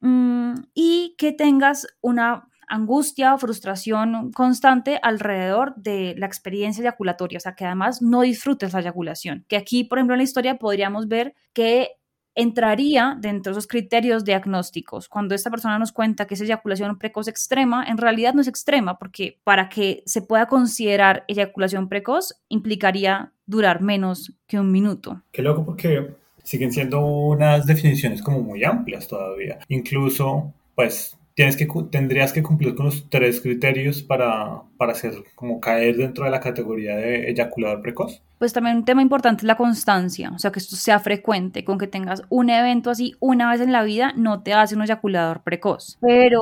mm, 0.00 0.54
y 0.74 1.16
que 1.18 1.32
tengas 1.32 1.88
una 2.00 2.47
angustia 2.68 3.34
o 3.34 3.38
frustración 3.38 4.32
constante 4.32 4.98
alrededor 5.02 5.74
de 5.76 6.14
la 6.16 6.26
experiencia 6.26 6.82
eyaculatoria, 6.82 7.38
o 7.38 7.40
sea, 7.40 7.54
que 7.54 7.64
además 7.64 8.02
no 8.02 8.22
disfrutes 8.22 8.72
la 8.72 8.80
eyaculación. 8.80 9.44
Que 9.48 9.56
aquí, 9.56 9.84
por 9.84 9.98
ejemplo, 9.98 10.14
en 10.14 10.18
la 10.18 10.24
historia 10.24 10.58
podríamos 10.58 11.08
ver 11.08 11.34
que 11.52 11.92
entraría 12.34 13.16
dentro 13.20 13.52
de 13.52 13.58
esos 13.58 13.66
criterios 13.66 14.24
diagnósticos. 14.24 15.08
Cuando 15.08 15.34
esta 15.34 15.50
persona 15.50 15.76
nos 15.76 15.90
cuenta 15.90 16.26
que 16.26 16.34
esa 16.34 16.44
eyaculación 16.44 16.96
precoz 16.96 17.26
extrema, 17.26 17.84
en 17.84 17.98
realidad 17.98 18.32
no 18.32 18.40
es 18.40 18.46
extrema, 18.46 18.96
porque 18.96 19.40
para 19.42 19.68
que 19.68 20.04
se 20.06 20.22
pueda 20.22 20.46
considerar 20.46 21.24
eyaculación 21.26 21.88
precoz 21.88 22.40
implicaría 22.48 23.32
durar 23.44 23.80
menos 23.82 24.34
que 24.46 24.60
un 24.60 24.70
minuto. 24.70 25.22
Qué 25.32 25.42
loco 25.42 25.64
porque 25.64 26.14
siguen 26.44 26.72
siendo 26.72 27.04
unas 27.04 27.66
definiciones 27.66 28.22
como 28.22 28.40
muy 28.40 28.62
amplias 28.62 29.08
todavía. 29.08 29.58
Incluso, 29.68 30.54
pues 30.76 31.18
tienes 31.38 31.56
que, 31.56 31.68
tendrías 31.92 32.32
que 32.32 32.42
cumplir 32.42 32.74
con 32.74 32.86
los 32.86 33.08
tres 33.08 33.40
criterios 33.40 34.02
para, 34.02 34.64
para 34.76 34.90
hacer 34.90 35.22
como 35.36 35.60
caer 35.60 35.96
dentro 35.96 36.24
de 36.24 36.32
la 36.32 36.40
categoría 36.40 36.96
de 36.96 37.30
eyaculador 37.30 37.80
precoz. 37.80 38.24
Pues 38.38 38.52
también 38.52 38.78
un 38.78 38.84
tema 38.84 39.02
importante 39.02 39.42
es 39.42 39.46
la 39.46 39.56
constancia, 39.56 40.32
o 40.34 40.38
sea, 40.40 40.50
que 40.50 40.58
esto 40.58 40.74
sea 40.74 40.98
frecuente, 40.98 41.64
con 41.64 41.78
que 41.78 41.86
tengas 41.86 42.24
un 42.28 42.50
evento 42.50 42.90
así 42.90 43.14
una 43.20 43.48
vez 43.52 43.60
en 43.60 43.70
la 43.70 43.84
vida, 43.84 44.12
no 44.16 44.42
te 44.42 44.52
hace 44.52 44.74
un 44.74 44.82
eyaculador 44.82 45.44
precoz. 45.44 45.96
Pero... 46.00 46.40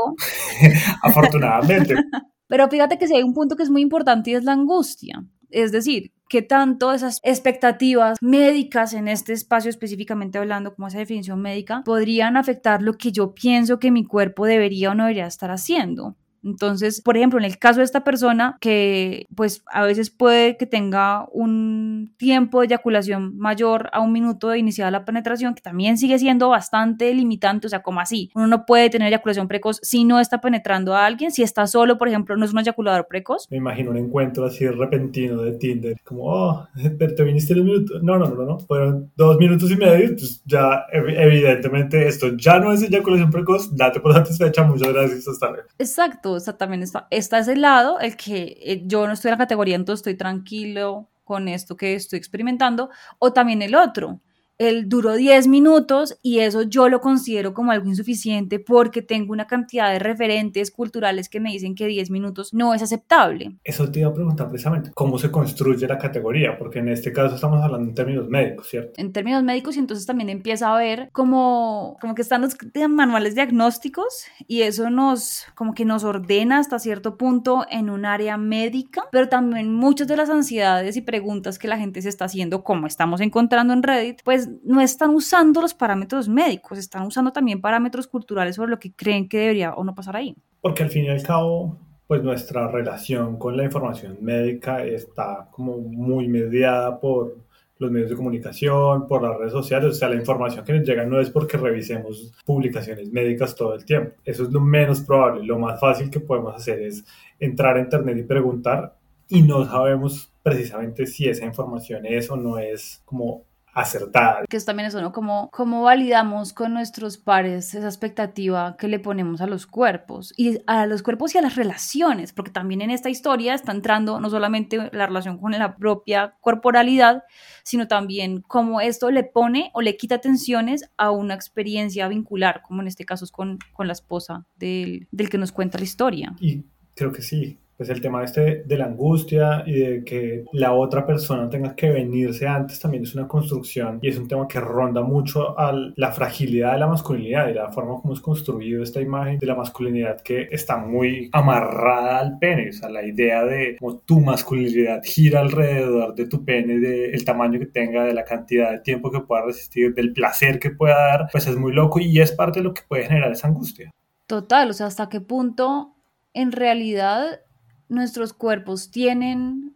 Afortunadamente. 1.02 1.94
Pero 2.48 2.66
fíjate 2.70 2.96
que 2.96 3.06
si 3.06 3.16
hay 3.16 3.22
un 3.22 3.34
punto 3.34 3.54
que 3.54 3.64
es 3.64 3.70
muy 3.70 3.82
importante 3.82 4.30
y 4.30 4.34
es 4.34 4.44
la 4.44 4.52
angustia. 4.52 5.22
Es 5.50 5.72
decir, 5.72 6.14
qué 6.28 6.42
tanto 6.42 6.92
esas 6.92 7.20
expectativas 7.22 8.18
médicas 8.20 8.92
en 8.94 9.08
este 9.08 9.32
espacio 9.32 9.70
específicamente 9.70 10.38
hablando 10.38 10.74
como 10.74 10.88
esa 10.88 10.98
definición 10.98 11.40
médica 11.40 11.82
podrían 11.84 12.36
afectar 12.36 12.82
lo 12.82 12.94
que 12.94 13.12
yo 13.12 13.34
pienso 13.34 13.78
que 13.78 13.90
mi 13.90 14.04
cuerpo 14.04 14.46
debería 14.46 14.90
o 14.90 14.94
no 14.94 15.04
debería 15.04 15.26
estar 15.26 15.50
haciendo. 15.50 16.16
Entonces, 16.46 17.02
por 17.02 17.16
ejemplo, 17.16 17.38
en 17.38 17.44
el 17.44 17.58
caso 17.58 17.80
de 17.80 17.84
esta 17.84 18.04
persona 18.04 18.56
que 18.60 19.26
pues 19.34 19.62
a 19.72 19.84
veces 19.84 20.10
puede 20.10 20.56
que 20.56 20.66
tenga 20.66 21.26
un 21.32 22.14
tiempo 22.18 22.60
de 22.60 22.66
eyaculación 22.66 23.36
mayor 23.36 23.90
a 23.92 24.00
un 24.00 24.12
minuto 24.12 24.48
de 24.48 24.58
iniciada 24.58 24.90
la 24.90 25.04
penetración, 25.04 25.54
que 25.54 25.60
también 25.60 25.98
sigue 25.98 26.18
siendo 26.18 26.48
bastante 26.48 27.12
limitante, 27.12 27.66
o 27.66 27.70
sea, 27.70 27.82
como 27.82 28.00
así, 28.00 28.30
uno 28.34 28.46
no 28.46 28.64
puede 28.64 28.90
tener 28.90 29.08
eyaculación 29.08 29.48
precoz 29.48 29.80
si 29.82 30.04
no 30.04 30.20
está 30.20 30.40
penetrando 30.40 30.94
a 30.94 31.04
alguien, 31.04 31.32
si 31.32 31.42
está 31.42 31.66
solo, 31.66 31.98
por 31.98 32.08
ejemplo, 32.08 32.36
no 32.36 32.44
es 32.44 32.52
un 32.52 32.60
eyaculador 32.60 33.06
precoz. 33.08 33.48
Me 33.50 33.56
imagino 33.56 33.90
un 33.90 33.96
encuentro 33.96 34.46
así 34.46 34.66
repentino 34.68 35.42
de 35.42 35.52
Tinder, 35.52 35.96
como, 36.04 36.24
oh, 36.26 36.68
pero 36.98 37.14
te 37.14 37.24
viniste 37.24 37.52
en 37.54 37.60
un 37.60 37.66
minuto. 37.66 37.98
No, 38.02 38.18
no, 38.18 38.28
no, 38.28 38.44
no, 38.44 38.58
fueron 38.60 39.10
dos 39.16 39.36
minutos 39.38 39.70
y 39.70 39.76
medio, 39.76 40.10
pues 40.10 40.42
ya 40.44 40.86
evidentemente 40.92 42.06
esto 42.06 42.36
ya 42.36 42.60
no 42.60 42.72
es 42.72 42.82
eyaculación 42.82 43.30
precoz, 43.30 43.74
date 43.74 44.00
por 44.00 44.12
satisfecha, 44.12 44.62
muchas 44.62 44.92
gracias, 44.92 45.26
hasta 45.26 45.50
luego. 45.50 45.68
Exacto, 45.78 46.35
o 46.36 46.40
sea, 46.40 46.56
también 46.56 46.82
está, 46.82 47.08
está 47.10 47.38
ese 47.38 47.56
lado, 47.56 47.98
el 48.00 48.16
que 48.16 48.58
eh, 48.62 48.82
yo 48.86 49.06
no 49.06 49.12
estoy 49.12 49.30
en 49.30 49.32
la 49.32 49.38
categoría, 49.38 49.76
entonces 49.76 50.00
estoy 50.00 50.16
tranquilo 50.16 51.08
con 51.24 51.48
esto 51.48 51.76
que 51.76 51.94
estoy 51.94 52.18
experimentando, 52.18 52.90
o 53.18 53.32
también 53.32 53.62
el 53.62 53.74
otro, 53.74 54.20
él 54.58 54.88
duró 54.88 55.14
10 55.14 55.48
minutos 55.48 56.18
y 56.22 56.38
eso 56.40 56.62
yo 56.62 56.88
lo 56.88 57.00
considero 57.00 57.54
como 57.54 57.72
algo 57.72 57.88
insuficiente 57.88 58.58
porque 58.58 59.02
tengo 59.02 59.32
una 59.32 59.46
cantidad 59.46 59.92
de 59.92 59.98
referentes 59.98 60.70
culturales 60.70 61.28
que 61.28 61.40
me 61.40 61.52
dicen 61.52 61.74
que 61.74 61.86
10 61.86 62.10
minutos 62.10 62.54
no 62.54 62.74
es 62.74 62.82
aceptable. 62.82 63.56
Eso 63.64 63.90
te 63.90 64.00
iba 64.00 64.10
a 64.10 64.14
preguntar 64.14 64.48
precisamente, 64.48 64.90
¿cómo 64.94 65.18
se 65.18 65.30
construye 65.30 65.86
la 65.86 65.98
categoría? 65.98 66.56
Porque 66.58 66.78
en 66.78 66.88
este 66.88 67.12
caso 67.12 67.34
estamos 67.34 67.62
hablando 67.62 67.88
en 67.88 67.94
términos 67.94 68.28
médicos, 68.28 68.68
¿cierto? 68.68 68.92
En 68.96 69.12
términos 69.12 69.42
médicos 69.42 69.76
y 69.76 69.80
entonces 69.80 70.06
también 70.06 70.30
empieza 70.30 70.74
a 70.74 70.78
ver 70.78 71.10
como, 71.12 71.96
como 72.00 72.14
que 72.14 72.22
están 72.22 72.42
los 72.42 72.56
manuales 72.88 73.34
diagnósticos 73.34 74.26
y 74.46 74.62
eso 74.62 74.90
nos, 74.90 75.44
como 75.54 75.74
que 75.74 75.84
nos 75.84 76.04
ordena 76.04 76.58
hasta 76.58 76.78
cierto 76.78 77.16
punto 77.16 77.66
en 77.70 77.90
un 77.90 78.04
área 78.04 78.36
médica, 78.36 79.04
pero 79.12 79.28
también 79.28 79.72
muchas 79.72 80.08
de 80.08 80.16
las 80.16 80.30
ansiedades 80.30 80.96
y 80.96 81.02
preguntas 81.02 81.58
que 81.58 81.68
la 81.68 81.78
gente 81.78 82.02
se 82.02 82.08
está 82.08 82.26
haciendo, 82.26 82.64
como 82.64 82.86
estamos 82.86 83.20
encontrando 83.20 83.72
en 83.72 83.82
Reddit, 83.82 84.22
pues 84.24 84.45
no 84.64 84.80
están 84.80 85.10
usando 85.10 85.60
los 85.60 85.74
parámetros 85.74 86.28
médicos, 86.28 86.78
están 86.78 87.06
usando 87.06 87.32
también 87.32 87.60
parámetros 87.60 88.06
culturales 88.06 88.56
sobre 88.56 88.70
lo 88.70 88.78
que 88.78 88.92
creen 88.92 89.28
que 89.28 89.38
debería 89.38 89.74
o 89.74 89.84
no 89.84 89.94
pasar 89.94 90.16
ahí. 90.16 90.36
Porque 90.60 90.82
al 90.82 90.90
fin 90.90 91.04
y 91.04 91.08
al 91.08 91.22
cabo, 91.22 91.78
pues 92.06 92.22
nuestra 92.22 92.68
relación 92.68 93.38
con 93.38 93.56
la 93.56 93.64
información 93.64 94.18
médica 94.20 94.84
está 94.84 95.48
como 95.50 95.78
muy 95.78 96.28
mediada 96.28 96.98
por 96.98 97.36
los 97.78 97.90
medios 97.90 98.08
de 98.08 98.16
comunicación, 98.16 99.06
por 99.06 99.22
las 99.22 99.36
redes 99.36 99.52
sociales, 99.52 99.90
o 99.90 99.94
sea, 99.94 100.08
la 100.08 100.16
información 100.16 100.64
que 100.64 100.72
nos 100.72 100.88
llega 100.88 101.04
no 101.04 101.20
es 101.20 101.28
porque 101.28 101.58
revisemos 101.58 102.32
publicaciones 102.44 103.12
médicas 103.12 103.54
todo 103.54 103.74
el 103.74 103.84
tiempo. 103.84 104.12
Eso 104.24 104.44
es 104.44 104.50
lo 104.50 104.60
menos 104.60 105.02
probable. 105.02 105.44
Lo 105.44 105.58
más 105.58 105.78
fácil 105.78 106.08
que 106.08 106.20
podemos 106.20 106.54
hacer 106.54 106.80
es 106.80 107.04
entrar 107.38 107.76
a 107.76 107.80
internet 107.80 108.16
y 108.18 108.22
preguntar 108.22 108.96
y 109.28 109.42
no 109.42 109.64
sabemos 109.66 110.32
precisamente 110.42 111.06
si 111.06 111.28
esa 111.28 111.44
información 111.44 112.06
es 112.06 112.30
o 112.30 112.36
no 112.36 112.58
es 112.58 113.02
como 113.04 113.44
acertada. 113.76 114.42
Que 114.48 114.56
es 114.56 114.64
también 114.64 114.88
eso, 114.88 115.02
¿no? 115.02 115.12
Como, 115.12 115.50
cómo 115.50 115.82
validamos 115.82 116.54
con 116.54 116.72
nuestros 116.72 117.18
pares 117.18 117.74
esa 117.74 117.86
expectativa 117.86 118.74
que 118.78 118.88
le 118.88 118.98
ponemos 118.98 119.42
a 119.42 119.46
los 119.46 119.66
cuerpos 119.66 120.32
y 120.34 120.62
a 120.66 120.86
los 120.86 121.02
cuerpos 121.02 121.34
y 121.34 121.38
a 121.38 121.42
las 121.42 121.56
relaciones, 121.56 122.32
porque 122.32 122.50
también 122.50 122.80
en 122.80 122.90
esta 122.90 123.10
historia 123.10 123.52
está 123.52 123.72
entrando 123.72 124.18
no 124.18 124.30
solamente 124.30 124.88
la 124.92 125.06
relación 125.06 125.36
con 125.36 125.52
la 125.52 125.76
propia 125.76 126.36
corporalidad, 126.40 127.24
sino 127.64 127.86
también 127.86 128.40
cómo 128.40 128.80
esto 128.80 129.10
le 129.10 129.24
pone 129.24 129.70
o 129.74 129.82
le 129.82 129.98
quita 129.98 130.22
tensiones 130.22 130.90
a 130.96 131.10
una 131.10 131.34
experiencia 131.34 132.08
vincular, 132.08 132.62
como 132.62 132.80
en 132.80 132.88
este 132.88 133.04
caso 133.04 133.26
es 133.26 133.30
con, 133.30 133.58
con 133.74 133.88
la 133.88 133.92
esposa 133.92 134.46
del, 134.56 135.06
del 135.10 135.28
que 135.28 135.36
nos 135.36 135.52
cuenta 135.52 135.76
la 135.76 135.84
historia. 135.84 136.34
Y 136.40 136.64
creo 136.94 137.12
que 137.12 137.20
sí, 137.20 137.58
pues 137.76 137.88
el 137.90 138.00
tema 138.00 138.24
este 138.24 138.62
de 138.64 138.78
la 138.78 138.86
angustia 138.86 139.62
y 139.66 139.72
de 139.78 140.04
que 140.04 140.44
la 140.52 140.72
otra 140.72 141.06
persona 141.06 141.48
tenga 141.48 141.74
que 141.74 141.90
venirse 141.90 142.46
antes 142.46 142.80
también 142.80 143.02
es 143.02 143.14
una 143.14 143.28
construcción 143.28 143.98
y 144.02 144.08
es 144.08 144.16
un 144.16 144.28
tema 144.28 144.48
que 144.48 144.60
ronda 144.60 145.02
mucho 145.02 145.58
a 145.58 145.72
la 145.94 146.12
fragilidad 146.12 146.72
de 146.72 146.78
la 146.78 146.86
masculinidad 146.86 147.48
y 147.48 147.54
la 147.54 147.70
forma 147.70 148.00
como 148.00 148.14
es 148.14 148.20
construido 148.20 148.82
esta 148.82 149.00
imagen 149.00 149.38
de 149.38 149.46
la 149.46 149.54
masculinidad 149.54 150.20
que 150.22 150.48
está 150.50 150.78
muy 150.78 151.28
amarrada 151.32 152.18
al 152.18 152.38
pene, 152.38 152.70
o 152.70 152.72
sea, 152.72 152.88
la 152.88 153.04
idea 153.04 153.44
de 153.44 153.76
cómo 153.78 153.98
tu 153.98 154.20
masculinidad 154.20 155.02
gira 155.04 155.40
alrededor 155.40 156.14
de 156.14 156.26
tu 156.26 156.44
pene, 156.44 156.78
del 156.78 157.24
tamaño 157.24 157.58
que 157.58 157.66
tenga, 157.66 158.04
de 158.04 158.14
la 158.14 158.24
cantidad 158.24 158.70
de 158.70 158.80
tiempo 158.80 159.10
que 159.10 159.20
pueda 159.20 159.42
resistir, 159.42 159.94
del 159.94 160.12
placer 160.12 160.58
que 160.58 160.70
pueda 160.70 160.96
dar, 160.96 161.28
pues 161.30 161.46
es 161.46 161.56
muy 161.56 161.72
loco 161.72 162.00
y 162.00 162.20
es 162.20 162.32
parte 162.32 162.60
de 162.60 162.64
lo 162.64 162.74
que 162.74 162.82
puede 162.88 163.04
generar 163.04 163.32
esa 163.32 163.48
angustia. 163.48 163.90
Total, 164.26 164.70
o 164.70 164.72
sea, 164.72 164.86
hasta 164.86 165.08
qué 165.08 165.20
punto 165.20 165.94
en 166.32 166.52
realidad 166.52 167.40
nuestros 167.88 168.32
cuerpos 168.32 168.90
tienen, 168.90 169.74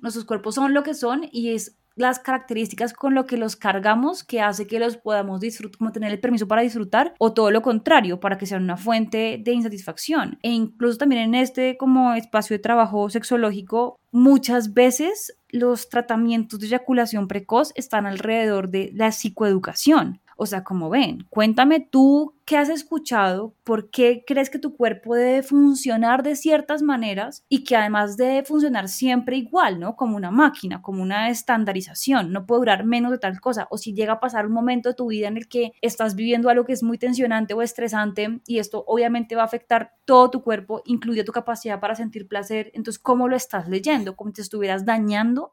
nuestros 0.00 0.24
cuerpos 0.24 0.54
son 0.54 0.74
lo 0.74 0.82
que 0.82 0.94
son 0.94 1.28
y 1.30 1.50
es 1.50 1.76
las 1.94 2.18
características 2.18 2.92
con 2.92 3.14
lo 3.14 3.26
que 3.26 3.36
los 3.36 3.56
cargamos 3.56 4.24
que 4.24 4.40
hace 4.40 4.66
que 4.66 4.78
los 4.78 4.96
podamos 4.96 5.40
disfrutar, 5.40 5.78
como 5.78 5.92
tener 5.92 6.10
el 6.10 6.20
permiso 6.20 6.48
para 6.48 6.62
disfrutar, 6.62 7.14
o 7.18 7.32
todo 7.32 7.50
lo 7.50 7.62
contrario, 7.62 8.20
para 8.20 8.38
que 8.38 8.46
sean 8.46 8.62
una 8.62 8.76
fuente 8.76 9.40
de 9.42 9.52
insatisfacción. 9.52 10.38
E 10.42 10.50
incluso 10.50 10.98
también 10.98 11.22
en 11.22 11.34
este 11.34 11.76
como 11.76 12.14
espacio 12.14 12.56
de 12.56 12.62
trabajo 12.62 13.10
sexológico, 13.10 14.00
muchas 14.10 14.72
veces 14.74 15.36
los 15.50 15.88
tratamientos 15.90 16.60
de 16.60 16.66
eyaculación 16.66 17.28
precoz 17.28 17.72
están 17.74 18.06
alrededor 18.06 18.70
de 18.70 18.90
la 18.94 19.12
psicoeducación. 19.12 20.21
O 20.36 20.46
sea, 20.46 20.64
como 20.64 20.90
ven, 20.90 21.26
cuéntame 21.30 21.80
tú 21.80 22.34
qué 22.44 22.56
has 22.56 22.68
escuchado, 22.68 23.54
por 23.64 23.90
qué 23.90 24.24
crees 24.26 24.50
que 24.50 24.58
tu 24.58 24.76
cuerpo 24.76 25.14
debe 25.14 25.42
funcionar 25.42 26.22
de 26.22 26.36
ciertas 26.36 26.82
maneras 26.82 27.44
y 27.48 27.64
que 27.64 27.76
además 27.76 28.16
debe 28.16 28.42
funcionar 28.44 28.88
siempre 28.88 29.36
igual, 29.36 29.78
¿no? 29.78 29.96
Como 29.96 30.16
una 30.16 30.30
máquina, 30.30 30.82
como 30.82 31.02
una 31.02 31.30
estandarización, 31.30 32.32
no 32.32 32.46
puede 32.46 32.60
durar 32.60 32.84
menos 32.84 33.12
de 33.12 33.18
tal 33.18 33.40
cosa. 33.40 33.68
O 33.70 33.78
si 33.78 33.94
llega 33.94 34.14
a 34.14 34.20
pasar 34.20 34.46
un 34.46 34.52
momento 34.52 34.88
de 34.88 34.94
tu 34.94 35.06
vida 35.06 35.28
en 35.28 35.36
el 35.36 35.48
que 35.48 35.72
estás 35.80 36.14
viviendo 36.14 36.48
algo 36.50 36.64
que 36.64 36.72
es 36.72 36.82
muy 36.82 36.98
tensionante 36.98 37.54
o 37.54 37.62
estresante 37.62 38.40
y 38.46 38.58
esto 38.58 38.84
obviamente 38.86 39.36
va 39.36 39.42
a 39.42 39.46
afectar 39.46 39.92
todo 40.04 40.30
tu 40.30 40.42
cuerpo, 40.42 40.82
incluye 40.84 41.24
tu 41.24 41.32
capacidad 41.32 41.80
para 41.80 41.94
sentir 41.94 42.26
placer, 42.26 42.70
entonces, 42.74 43.00
¿cómo 43.00 43.28
lo 43.28 43.36
estás 43.36 43.68
leyendo? 43.68 44.16
Como 44.16 44.30
si 44.30 44.34
te 44.34 44.42
estuvieras 44.42 44.84
dañando 44.84 45.52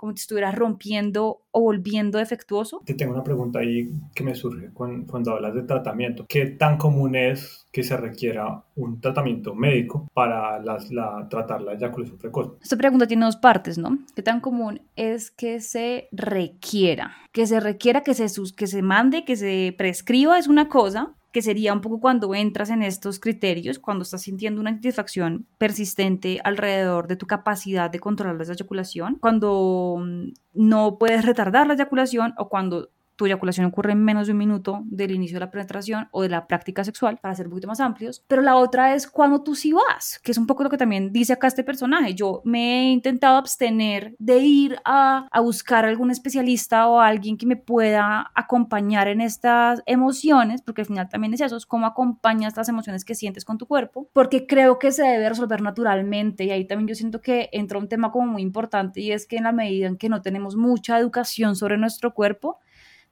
como 0.00 0.16
si 0.16 0.22
estuvieras 0.22 0.54
rompiendo 0.54 1.42
o 1.50 1.60
volviendo 1.60 2.16
defectuooso? 2.16 2.80
Te 2.86 2.94
tengo 2.94 3.12
una 3.12 3.22
pregunta 3.22 3.58
ahí 3.58 3.90
que 4.14 4.24
me 4.24 4.34
surge 4.34 4.70
cuando 4.72 5.32
hablas 5.32 5.54
de 5.54 5.62
tratamiento. 5.64 6.24
¿Qué 6.26 6.46
tan 6.46 6.78
común 6.78 7.14
es 7.14 7.68
que 7.70 7.82
se 7.82 7.98
requiera 7.98 8.64
un 8.76 8.98
tratamiento 9.02 9.54
médico 9.54 10.08
para 10.14 10.58
la, 10.58 10.78
tratar 11.28 11.60
la 11.60 11.74
eyaculación 11.74 12.16
precoz? 12.16 12.56
Esta 12.62 12.78
pregunta 12.78 13.06
tiene 13.06 13.26
dos 13.26 13.36
partes, 13.36 13.76
¿no? 13.76 13.98
¿Qué 14.16 14.22
tan 14.22 14.40
común 14.40 14.80
es 14.96 15.30
que 15.30 15.60
se 15.60 16.08
requiera? 16.12 17.12
Que 17.32 17.46
se 17.46 17.60
requiera, 17.60 18.02
que 18.02 18.14
se, 18.14 18.24
que 18.56 18.66
se 18.66 18.80
mande, 18.80 19.26
que 19.26 19.36
se 19.36 19.74
prescriba 19.76 20.38
es 20.38 20.48
una 20.48 20.70
cosa, 20.70 21.14
que 21.32 21.42
sería 21.42 21.72
un 21.72 21.80
poco 21.80 22.00
cuando 22.00 22.34
entras 22.34 22.70
en 22.70 22.82
estos 22.82 23.20
criterios, 23.20 23.78
cuando 23.78 24.02
estás 24.02 24.22
sintiendo 24.22 24.60
una 24.60 24.70
insatisfacción 24.70 25.46
persistente 25.58 26.40
alrededor 26.42 27.06
de 27.06 27.16
tu 27.16 27.26
capacidad 27.26 27.90
de 27.90 28.00
controlar 28.00 28.36
la 28.36 28.52
eyaculación, 28.52 29.16
cuando 29.20 29.98
mm, 30.00 30.32
no 30.54 30.98
puedes 30.98 31.24
retardar 31.24 31.66
la 31.66 31.74
eyaculación 31.74 32.34
o 32.36 32.48
cuando 32.48 32.90
tu 33.20 33.26
eyaculación 33.26 33.66
ocurre 33.66 33.92
en 33.92 34.02
menos 34.02 34.28
de 34.28 34.32
un 34.32 34.38
minuto 34.38 34.80
del 34.86 35.10
inicio 35.10 35.36
de 35.36 35.40
la 35.40 35.50
penetración 35.50 36.08
o 36.10 36.22
de 36.22 36.30
la 36.30 36.46
práctica 36.46 36.84
sexual, 36.84 37.18
para 37.20 37.34
ser 37.34 37.48
un 37.48 37.50
poquito 37.50 37.68
más 37.68 37.78
amplios. 37.78 38.24
Pero 38.26 38.40
la 38.40 38.56
otra 38.56 38.94
es 38.94 39.06
cuando 39.06 39.42
tú 39.42 39.54
sí 39.54 39.74
vas, 39.74 40.18
que 40.24 40.32
es 40.32 40.38
un 40.38 40.46
poco 40.46 40.62
lo 40.62 40.70
que 40.70 40.78
también 40.78 41.12
dice 41.12 41.34
acá 41.34 41.46
este 41.46 41.62
personaje. 41.62 42.14
Yo 42.14 42.40
me 42.46 42.80
he 42.80 42.90
intentado 42.92 43.36
abstener 43.36 44.16
de 44.18 44.38
ir 44.38 44.78
a, 44.86 45.28
a 45.30 45.40
buscar 45.40 45.84
algún 45.84 46.10
especialista 46.10 46.88
o 46.88 46.98
alguien 46.98 47.36
que 47.36 47.44
me 47.44 47.56
pueda 47.56 48.30
acompañar 48.34 49.06
en 49.08 49.20
estas 49.20 49.82
emociones, 49.84 50.62
porque 50.62 50.80
al 50.80 50.86
final 50.86 51.10
también 51.10 51.34
es 51.34 51.42
eso, 51.42 51.58
es 51.58 51.66
cómo 51.66 51.84
acompañas 51.84 52.56
las 52.56 52.70
emociones 52.70 53.04
que 53.04 53.14
sientes 53.14 53.44
con 53.44 53.58
tu 53.58 53.66
cuerpo, 53.66 54.08
porque 54.14 54.46
creo 54.46 54.78
que 54.78 54.92
se 54.92 55.02
debe 55.02 55.28
resolver 55.28 55.60
naturalmente 55.60 56.44
y 56.44 56.52
ahí 56.52 56.66
también 56.66 56.88
yo 56.88 56.94
siento 56.94 57.20
que 57.20 57.50
entra 57.52 57.78
un 57.78 57.88
tema 57.88 58.12
como 58.12 58.28
muy 58.28 58.40
importante 58.40 59.02
y 59.02 59.12
es 59.12 59.26
que 59.26 59.36
en 59.36 59.44
la 59.44 59.52
medida 59.52 59.88
en 59.88 59.98
que 59.98 60.08
no 60.08 60.22
tenemos 60.22 60.56
mucha 60.56 60.98
educación 60.98 61.54
sobre 61.54 61.76
nuestro 61.76 62.14
cuerpo, 62.14 62.60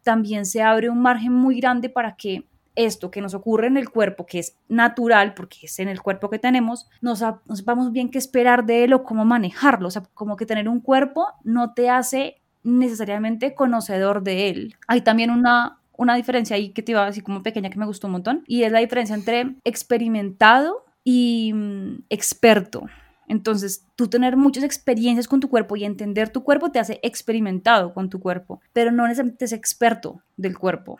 también 0.03 0.47
se 0.47 0.63
abre 0.63 0.89
un 0.89 1.01
margen 1.01 1.33
muy 1.33 1.61
grande 1.61 1.89
para 1.89 2.17
que 2.17 2.47
esto 2.79 3.11
que 3.11 3.21
nos 3.21 3.35
ocurre 3.35 3.67
en 3.67 3.77
el 3.77 3.91
cuerpo, 3.91 4.25
que 4.25 4.39
es 4.39 4.57
natural, 4.69 5.35
porque 5.35 5.59
es 5.63 5.79
en 5.81 5.89
el 5.89 6.01
cuerpo 6.01 6.31
que 6.31 6.39
tenemos, 6.39 6.89
nos, 7.01 7.25
nos 7.47 7.93
bien 7.93 8.09
qué 8.09 8.19
esperar 8.19 8.67
de 8.67 8.85
él 8.85 8.93
o 8.93 9.03
cómo 9.03 9.25
manejarlo. 9.25 9.89
O 9.89 9.91
sea, 9.91 10.03
como 10.15 10.37
que 10.37 10.47
tener 10.47 10.69
un 10.69 10.81
cuerpo 10.81 11.27
no 11.43 11.75
te 11.75 11.91
hace 11.91 12.41
necesariamente 12.63 13.55
conocedor 13.55 14.23
de 14.23 14.51
él. 14.51 14.77
Hay 14.87 15.01
también 15.01 15.31
una, 15.31 15.81
una 15.97 16.15
diferencia 16.15 16.55
ahí 16.55 16.71
que 16.71 16.83
te 16.83 16.93
iba 16.93 17.03
a 17.03 17.07
decir 17.07 17.25
como 17.25 17.43
pequeña 17.43 17.71
que 17.71 17.79
me 17.79 17.87
gustó 17.87 18.07
un 18.07 18.13
montón, 18.13 18.45
y 18.47 18.63
es 18.63 18.71
la 18.71 18.79
diferencia 18.79 19.17
entre 19.17 19.57
experimentado 19.65 20.85
y 21.03 21.53
mm, 21.53 22.05
experto. 22.11 22.87
Entonces, 23.29 23.87
tú 23.95 24.09
tener 24.09 24.37
muchas 24.37 24.65
experiencias 24.65 25.29
con 25.29 25.41
tu 25.41 25.49
cuerpo 25.49 25.77
y 25.77 25.85
entender 25.85 26.31
tu 26.31 26.43
cuerpo 26.43 26.71
te 26.71 26.79
hace 26.79 26.99
experimentado 27.03 27.95
con 27.95 28.09
tu 28.09 28.21
cuerpo, 28.21 28.61
pero 28.73 28.91
no 28.91 29.05
necesariamente 29.05 29.45
es 29.45 29.53
experto 29.53 30.23
del 30.37 30.59
cuerpo. 30.59 30.99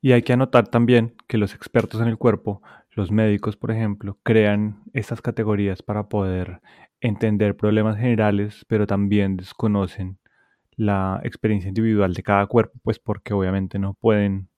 Y 0.00 0.12
hay 0.12 0.22
que 0.22 0.34
anotar 0.34 0.68
también 0.68 1.14
que 1.26 1.38
los 1.38 1.54
expertos 1.54 2.00
en 2.00 2.08
el 2.08 2.18
cuerpo, 2.18 2.62
los 2.90 3.10
médicos, 3.10 3.56
por 3.56 3.70
ejemplo, 3.70 4.18
crean 4.22 4.82
estas 4.92 5.20
categorías 5.20 5.82
para 5.82 6.08
poder 6.08 6.60
entender 7.00 7.56
problemas 7.56 7.96
generales, 7.96 8.64
pero 8.68 8.86
también 8.86 9.36
desconocen 9.36 10.18
la 10.76 11.20
experiencia 11.24 11.68
individual 11.68 12.14
de 12.14 12.22
cada 12.22 12.46
cuerpo, 12.46 12.78
pues 12.82 12.98
porque 12.98 13.34
obviamente 13.34 13.78
no 13.78 13.94
pueden 13.94 14.48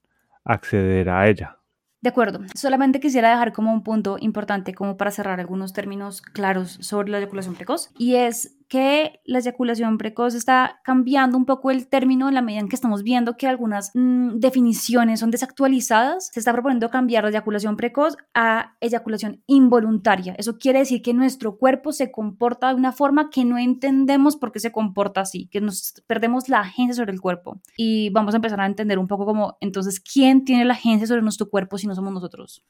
acceder 0.45 1.09
a 1.11 1.29
ella. 1.29 1.59
De 2.03 2.11
acuerdo, 2.11 2.41
solamente 2.55 3.01
quisiera 3.01 3.31
dejar 3.31 3.53
como 3.53 3.73
un 3.73 3.83
punto 3.83 4.17
importante 4.21 4.75
como 4.75 4.97
para 4.97 5.11
cerrar 5.11 5.41
algunos 5.41 5.73
términos 5.73 6.21
claros 6.21 6.79
sobre 6.81 7.11
la 7.11 7.19
eyaculación 7.19 7.55
precoz 7.55 7.91
y 7.99 8.17
es 8.17 8.57
que 8.69 9.21
la 9.25 9.39
eyaculación 9.39 9.99
precoz 9.99 10.35
está 10.35 10.81
cambiando 10.85 11.37
un 11.37 11.45
poco 11.45 11.71
el 11.71 11.89
término 11.89 12.29
en 12.29 12.35
la 12.35 12.43
medida 12.43 12.61
en 12.61 12.69
que 12.69 12.77
estamos 12.77 13.03
viendo 13.03 13.37
que 13.37 13.47
algunas 13.47 13.91
mm, 13.95 14.39
definiciones 14.39 15.21
son 15.21 15.31
desactualizadas. 15.31 16.31
Se 16.33 16.41
está 16.41 16.53
proponiendo 16.53 16.91
cambiar 16.91 17.25
la 17.25 17.31
eyaculación 17.31 17.77
precoz 17.77 18.17
a 18.35 18.77
eyaculación 18.81 19.43
involuntaria. 19.47 20.35
Eso 20.39 20.59
quiere 20.59 20.81
decir 20.81 21.03
que 21.03 21.15
nuestro 21.15 21.59
cuerpo 21.59 21.93
se 21.93 22.11
comporta 22.11 22.69
de 22.69 22.75
una 22.75 22.93
forma 22.93 23.31
que 23.31 23.45
no 23.45 23.59
entendemos 23.59 24.37
por 24.37 24.53
qué 24.53 24.61
se 24.61 24.73
comporta 24.73 25.21
así, 25.21 25.49
que 25.49 25.61
nos 25.61 26.03
perdemos 26.07 26.49
la 26.49 26.61
agencia 26.61 26.95
sobre 26.95 27.13
el 27.13 27.21
cuerpo. 27.21 27.61
Y 27.77 28.11
vamos 28.11 28.35
a 28.35 28.39
empezar 28.39 28.61
a 28.61 28.67
entender 28.67 28.99
un 28.99 29.07
poco 29.07 29.27
como, 29.27 29.57
entonces, 29.61 30.01
¿quién 30.01 30.45
tiene 30.45 30.65
la 30.65 30.75
agencia 30.75 31.07
sobre 31.07 31.23
nuestro 31.23 31.49
cuerpo 31.49 31.79
si 31.79 31.87
no 31.87 31.95
somos 31.95 32.13
nosotros? 32.13 32.65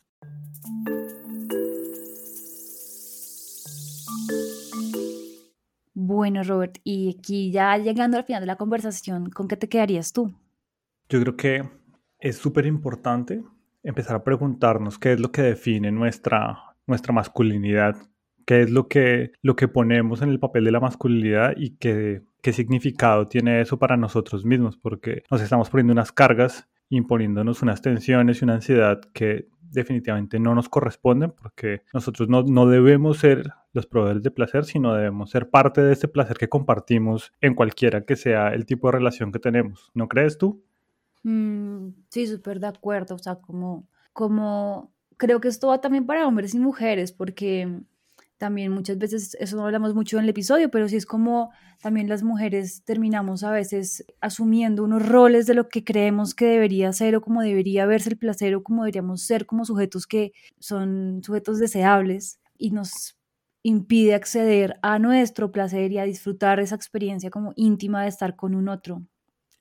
Bueno, 6.06 6.44
Robert, 6.44 6.78
y 6.84 7.16
aquí 7.18 7.50
ya 7.50 7.76
llegando 7.78 8.16
al 8.16 8.22
final 8.22 8.40
de 8.40 8.46
la 8.46 8.54
conversación, 8.54 9.28
¿con 9.30 9.48
qué 9.48 9.56
te 9.56 9.68
quedarías 9.68 10.12
tú? 10.12 10.32
Yo 11.08 11.20
creo 11.20 11.36
que 11.36 11.68
es 12.20 12.36
súper 12.36 12.64
importante 12.64 13.42
empezar 13.82 14.14
a 14.14 14.22
preguntarnos 14.22 15.00
qué 15.00 15.14
es 15.14 15.20
lo 15.20 15.32
que 15.32 15.42
define 15.42 15.90
nuestra, 15.90 16.76
nuestra 16.86 17.12
masculinidad, 17.12 17.96
qué 18.46 18.62
es 18.62 18.70
lo 18.70 18.86
que, 18.86 19.32
lo 19.42 19.56
que 19.56 19.66
ponemos 19.66 20.22
en 20.22 20.28
el 20.28 20.38
papel 20.38 20.64
de 20.64 20.70
la 20.70 20.78
masculinidad 20.78 21.54
y 21.56 21.70
qué, 21.70 22.22
qué 22.40 22.52
significado 22.52 23.26
tiene 23.26 23.60
eso 23.60 23.76
para 23.76 23.96
nosotros 23.96 24.44
mismos, 24.44 24.76
porque 24.76 25.24
nos 25.28 25.42
estamos 25.42 25.70
poniendo 25.70 25.92
unas 25.92 26.12
cargas, 26.12 26.68
imponiéndonos 26.88 27.62
unas 27.62 27.82
tensiones 27.82 28.40
y 28.40 28.44
una 28.44 28.54
ansiedad 28.54 29.00
que 29.12 29.48
definitivamente 29.70 30.38
no 30.38 30.54
nos 30.54 30.68
corresponden 30.68 31.32
porque 31.32 31.82
nosotros 31.92 32.28
no, 32.28 32.42
no 32.42 32.66
debemos 32.66 33.18
ser 33.18 33.50
los 33.72 33.86
proveedores 33.86 34.22
de 34.22 34.30
placer, 34.30 34.64
sino 34.64 34.94
debemos 34.94 35.30
ser 35.30 35.50
parte 35.50 35.82
de 35.82 35.92
ese 35.92 36.08
placer 36.08 36.38
que 36.38 36.48
compartimos 36.48 37.32
en 37.40 37.54
cualquiera 37.54 38.04
que 38.04 38.16
sea 38.16 38.48
el 38.48 38.66
tipo 38.66 38.88
de 38.88 38.92
relación 38.92 39.32
que 39.32 39.38
tenemos. 39.38 39.90
¿No 39.94 40.08
crees 40.08 40.38
tú? 40.38 40.62
Mm, 41.22 41.88
sí, 42.08 42.26
súper 42.26 42.60
de 42.60 42.68
acuerdo. 42.68 43.14
O 43.14 43.18
sea, 43.18 43.36
como, 43.36 43.86
como 44.12 44.92
creo 45.16 45.40
que 45.40 45.48
esto 45.48 45.68
va 45.68 45.80
también 45.80 46.06
para 46.06 46.26
hombres 46.26 46.54
y 46.54 46.58
mujeres, 46.58 47.12
porque 47.12 47.80
también 48.38 48.72
muchas 48.72 48.98
veces, 48.98 49.36
eso 49.40 49.56
no 49.56 49.64
hablamos 49.64 49.94
mucho 49.94 50.18
en 50.18 50.24
el 50.24 50.30
episodio, 50.30 50.70
pero 50.70 50.88
sí 50.88 50.96
es 50.96 51.06
como 51.06 51.50
también 51.80 52.08
las 52.08 52.22
mujeres 52.22 52.82
terminamos 52.84 53.42
a 53.44 53.50
veces 53.50 54.04
asumiendo 54.20 54.84
unos 54.84 55.06
roles 55.06 55.46
de 55.46 55.54
lo 55.54 55.68
que 55.68 55.84
creemos 55.84 56.34
que 56.34 56.46
debería 56.46 56.92
ser 56.92 57.16
o 57.16 57.20
como 57.20 57.42
debería 57.42 57.86
verse 57.86 58.10
el 58.10 58.18
placer 58.18 58.54
o 58.54 58.62
como 58.62 58.82
deberíamos 58.84 59.22
ser 59.22 59.46
como 59.46 59.64
sujetos 59.64 60.06
que 60.06 60.32
son 60.58 61.22
sujetos 61.24 61.58
deseables 61.58 62.40
y 62.58 62.70
nos 62.70 63.16
impide 63.62 64.14
acceder 64.14 64.78
a 64.82 64.98
nuestro 64.98 65.50
placer 65.50 65.92
y 65.92 65.98
a 65.98 66.04
disfrutar 66.04 66.60
esa 66.60 66.76
experiencia 66.76 67.30
como 67.30 67.52
íntima 67.56 68.02
de 68.02 68.08
estar 68.08 68.36
con 68.36 68.54
un 68.54 68.68
otro. 68.68 69.02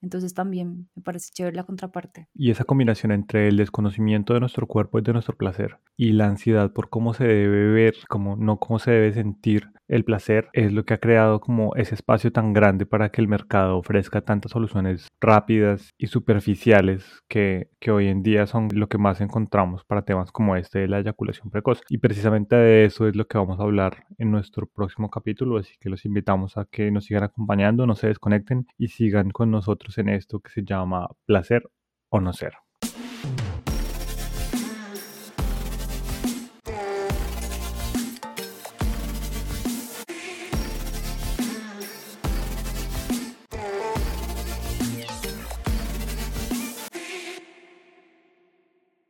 Entonces 0.06 0.36
también 0.36 0.88
me 0.96 1.02
parece 1.02 1.32
chévere 1.34 1.56
la 1.56 1.64
contraparte. 1.64 2.28
Y 2.36 2.52
esa 2.52 2.64
combinación 2.64 3.12
entre 3.12 3.48
el 3.48 3.58
desconocimiento 3.58 4.36
de 4.36 4.40
nuestro 4.40 4.68
cuerpo 4.68 5.00
y 5.00 5.02
de 5.02 5.14
nuestro 5.14 5.36
placer 5.36 5.80
y 5.98 6.12
la 6.12 6.28
ansiedad 6.28 6.72
por 6.72 6.90
cómo 6.90 7.14
se 7.14 7.26
debe 7.26 7.72
ver, 7.72 7.96
como 8.08 8.36
no 8.36 8.60
cómo 8.60 8.80
se 8.80 8.92
debe 8.92 9.14
sentir 9.14 9.70
el 9.88 10.04
placer, 10.04 10.50
es 10.54 10.74
lo 10.74 10.84
que 10.84 10.96
ha 10.96 11.00
creado 11.00 11.40
como 11.40 11.76
ese 11.76 11.94
espacio 11.94 12.32
tan 12.32 12.54
grande 12.54 12.86
para 12.86 13.10
que 13.10 13.22
el 13.22 13.28
mercado 13.28 13.78
ofrezca 13.78 14.22
tantas 14.22 14.52
soluciones 14.52 15.08
rápidas 15.22 15.94
y 15.98 16.08
superficiales 16.08 17.24
que, 17.28 17.70
que 17.80 17.92
hoy 17.92 18.08
en 18.08 18.24
día 18.24 18.48
son 18.48 18.70
lo 18.74 18.90
que 18.90 18.98
más 18.98 19.22
encontramos 19.22 19.84
para 19.86 20.04
temas 20.04 20.32
como 20.32 20.56
este 20.56 20.80
de 20.80 20.88
la 20.88 21.00
eyaculación 21.00 21.52
precoz. 21.52 21.82
Y 21.90 22.00
precisamente 22.00 22.56
de 22.56 22.86
eso 22.86 23.08
es 23.08 23.16
lo 23.16 23.28
que 23.28 23.38
vamos 23.38 23.60
a 23.60 23.64
hablar 23.64 24.06
en 24.18 24.32
nuestro 24.32 24.66
próximo 24.66 25.10
capítulo, 25.10 25.58
así 25.58 25.74
que 25.80 25.90
los 25.90 26.04
invitamos 26.06 26.58
a 26.58 26.66
que 26.66 26.90
nos 26.90 27.06
sigan 27.06 27.24
acompañando, 27.24 27.86
no 27.86 27.96
se 27.96 28.08
desconecten 28.08 28.66
y 28.78 28.88
sigan 28.88 29.30
con 29.30 29.52
nosotros 29.52 29.95
en 29.98 30.10
esto 30.10 30.40
que 30.40 30.52
se 30.52 30.64
llama 30.64 31.08
placer 31.26 31.64
o 32.10 32.22
no 32.22 32.34
ser. 32.34 32.54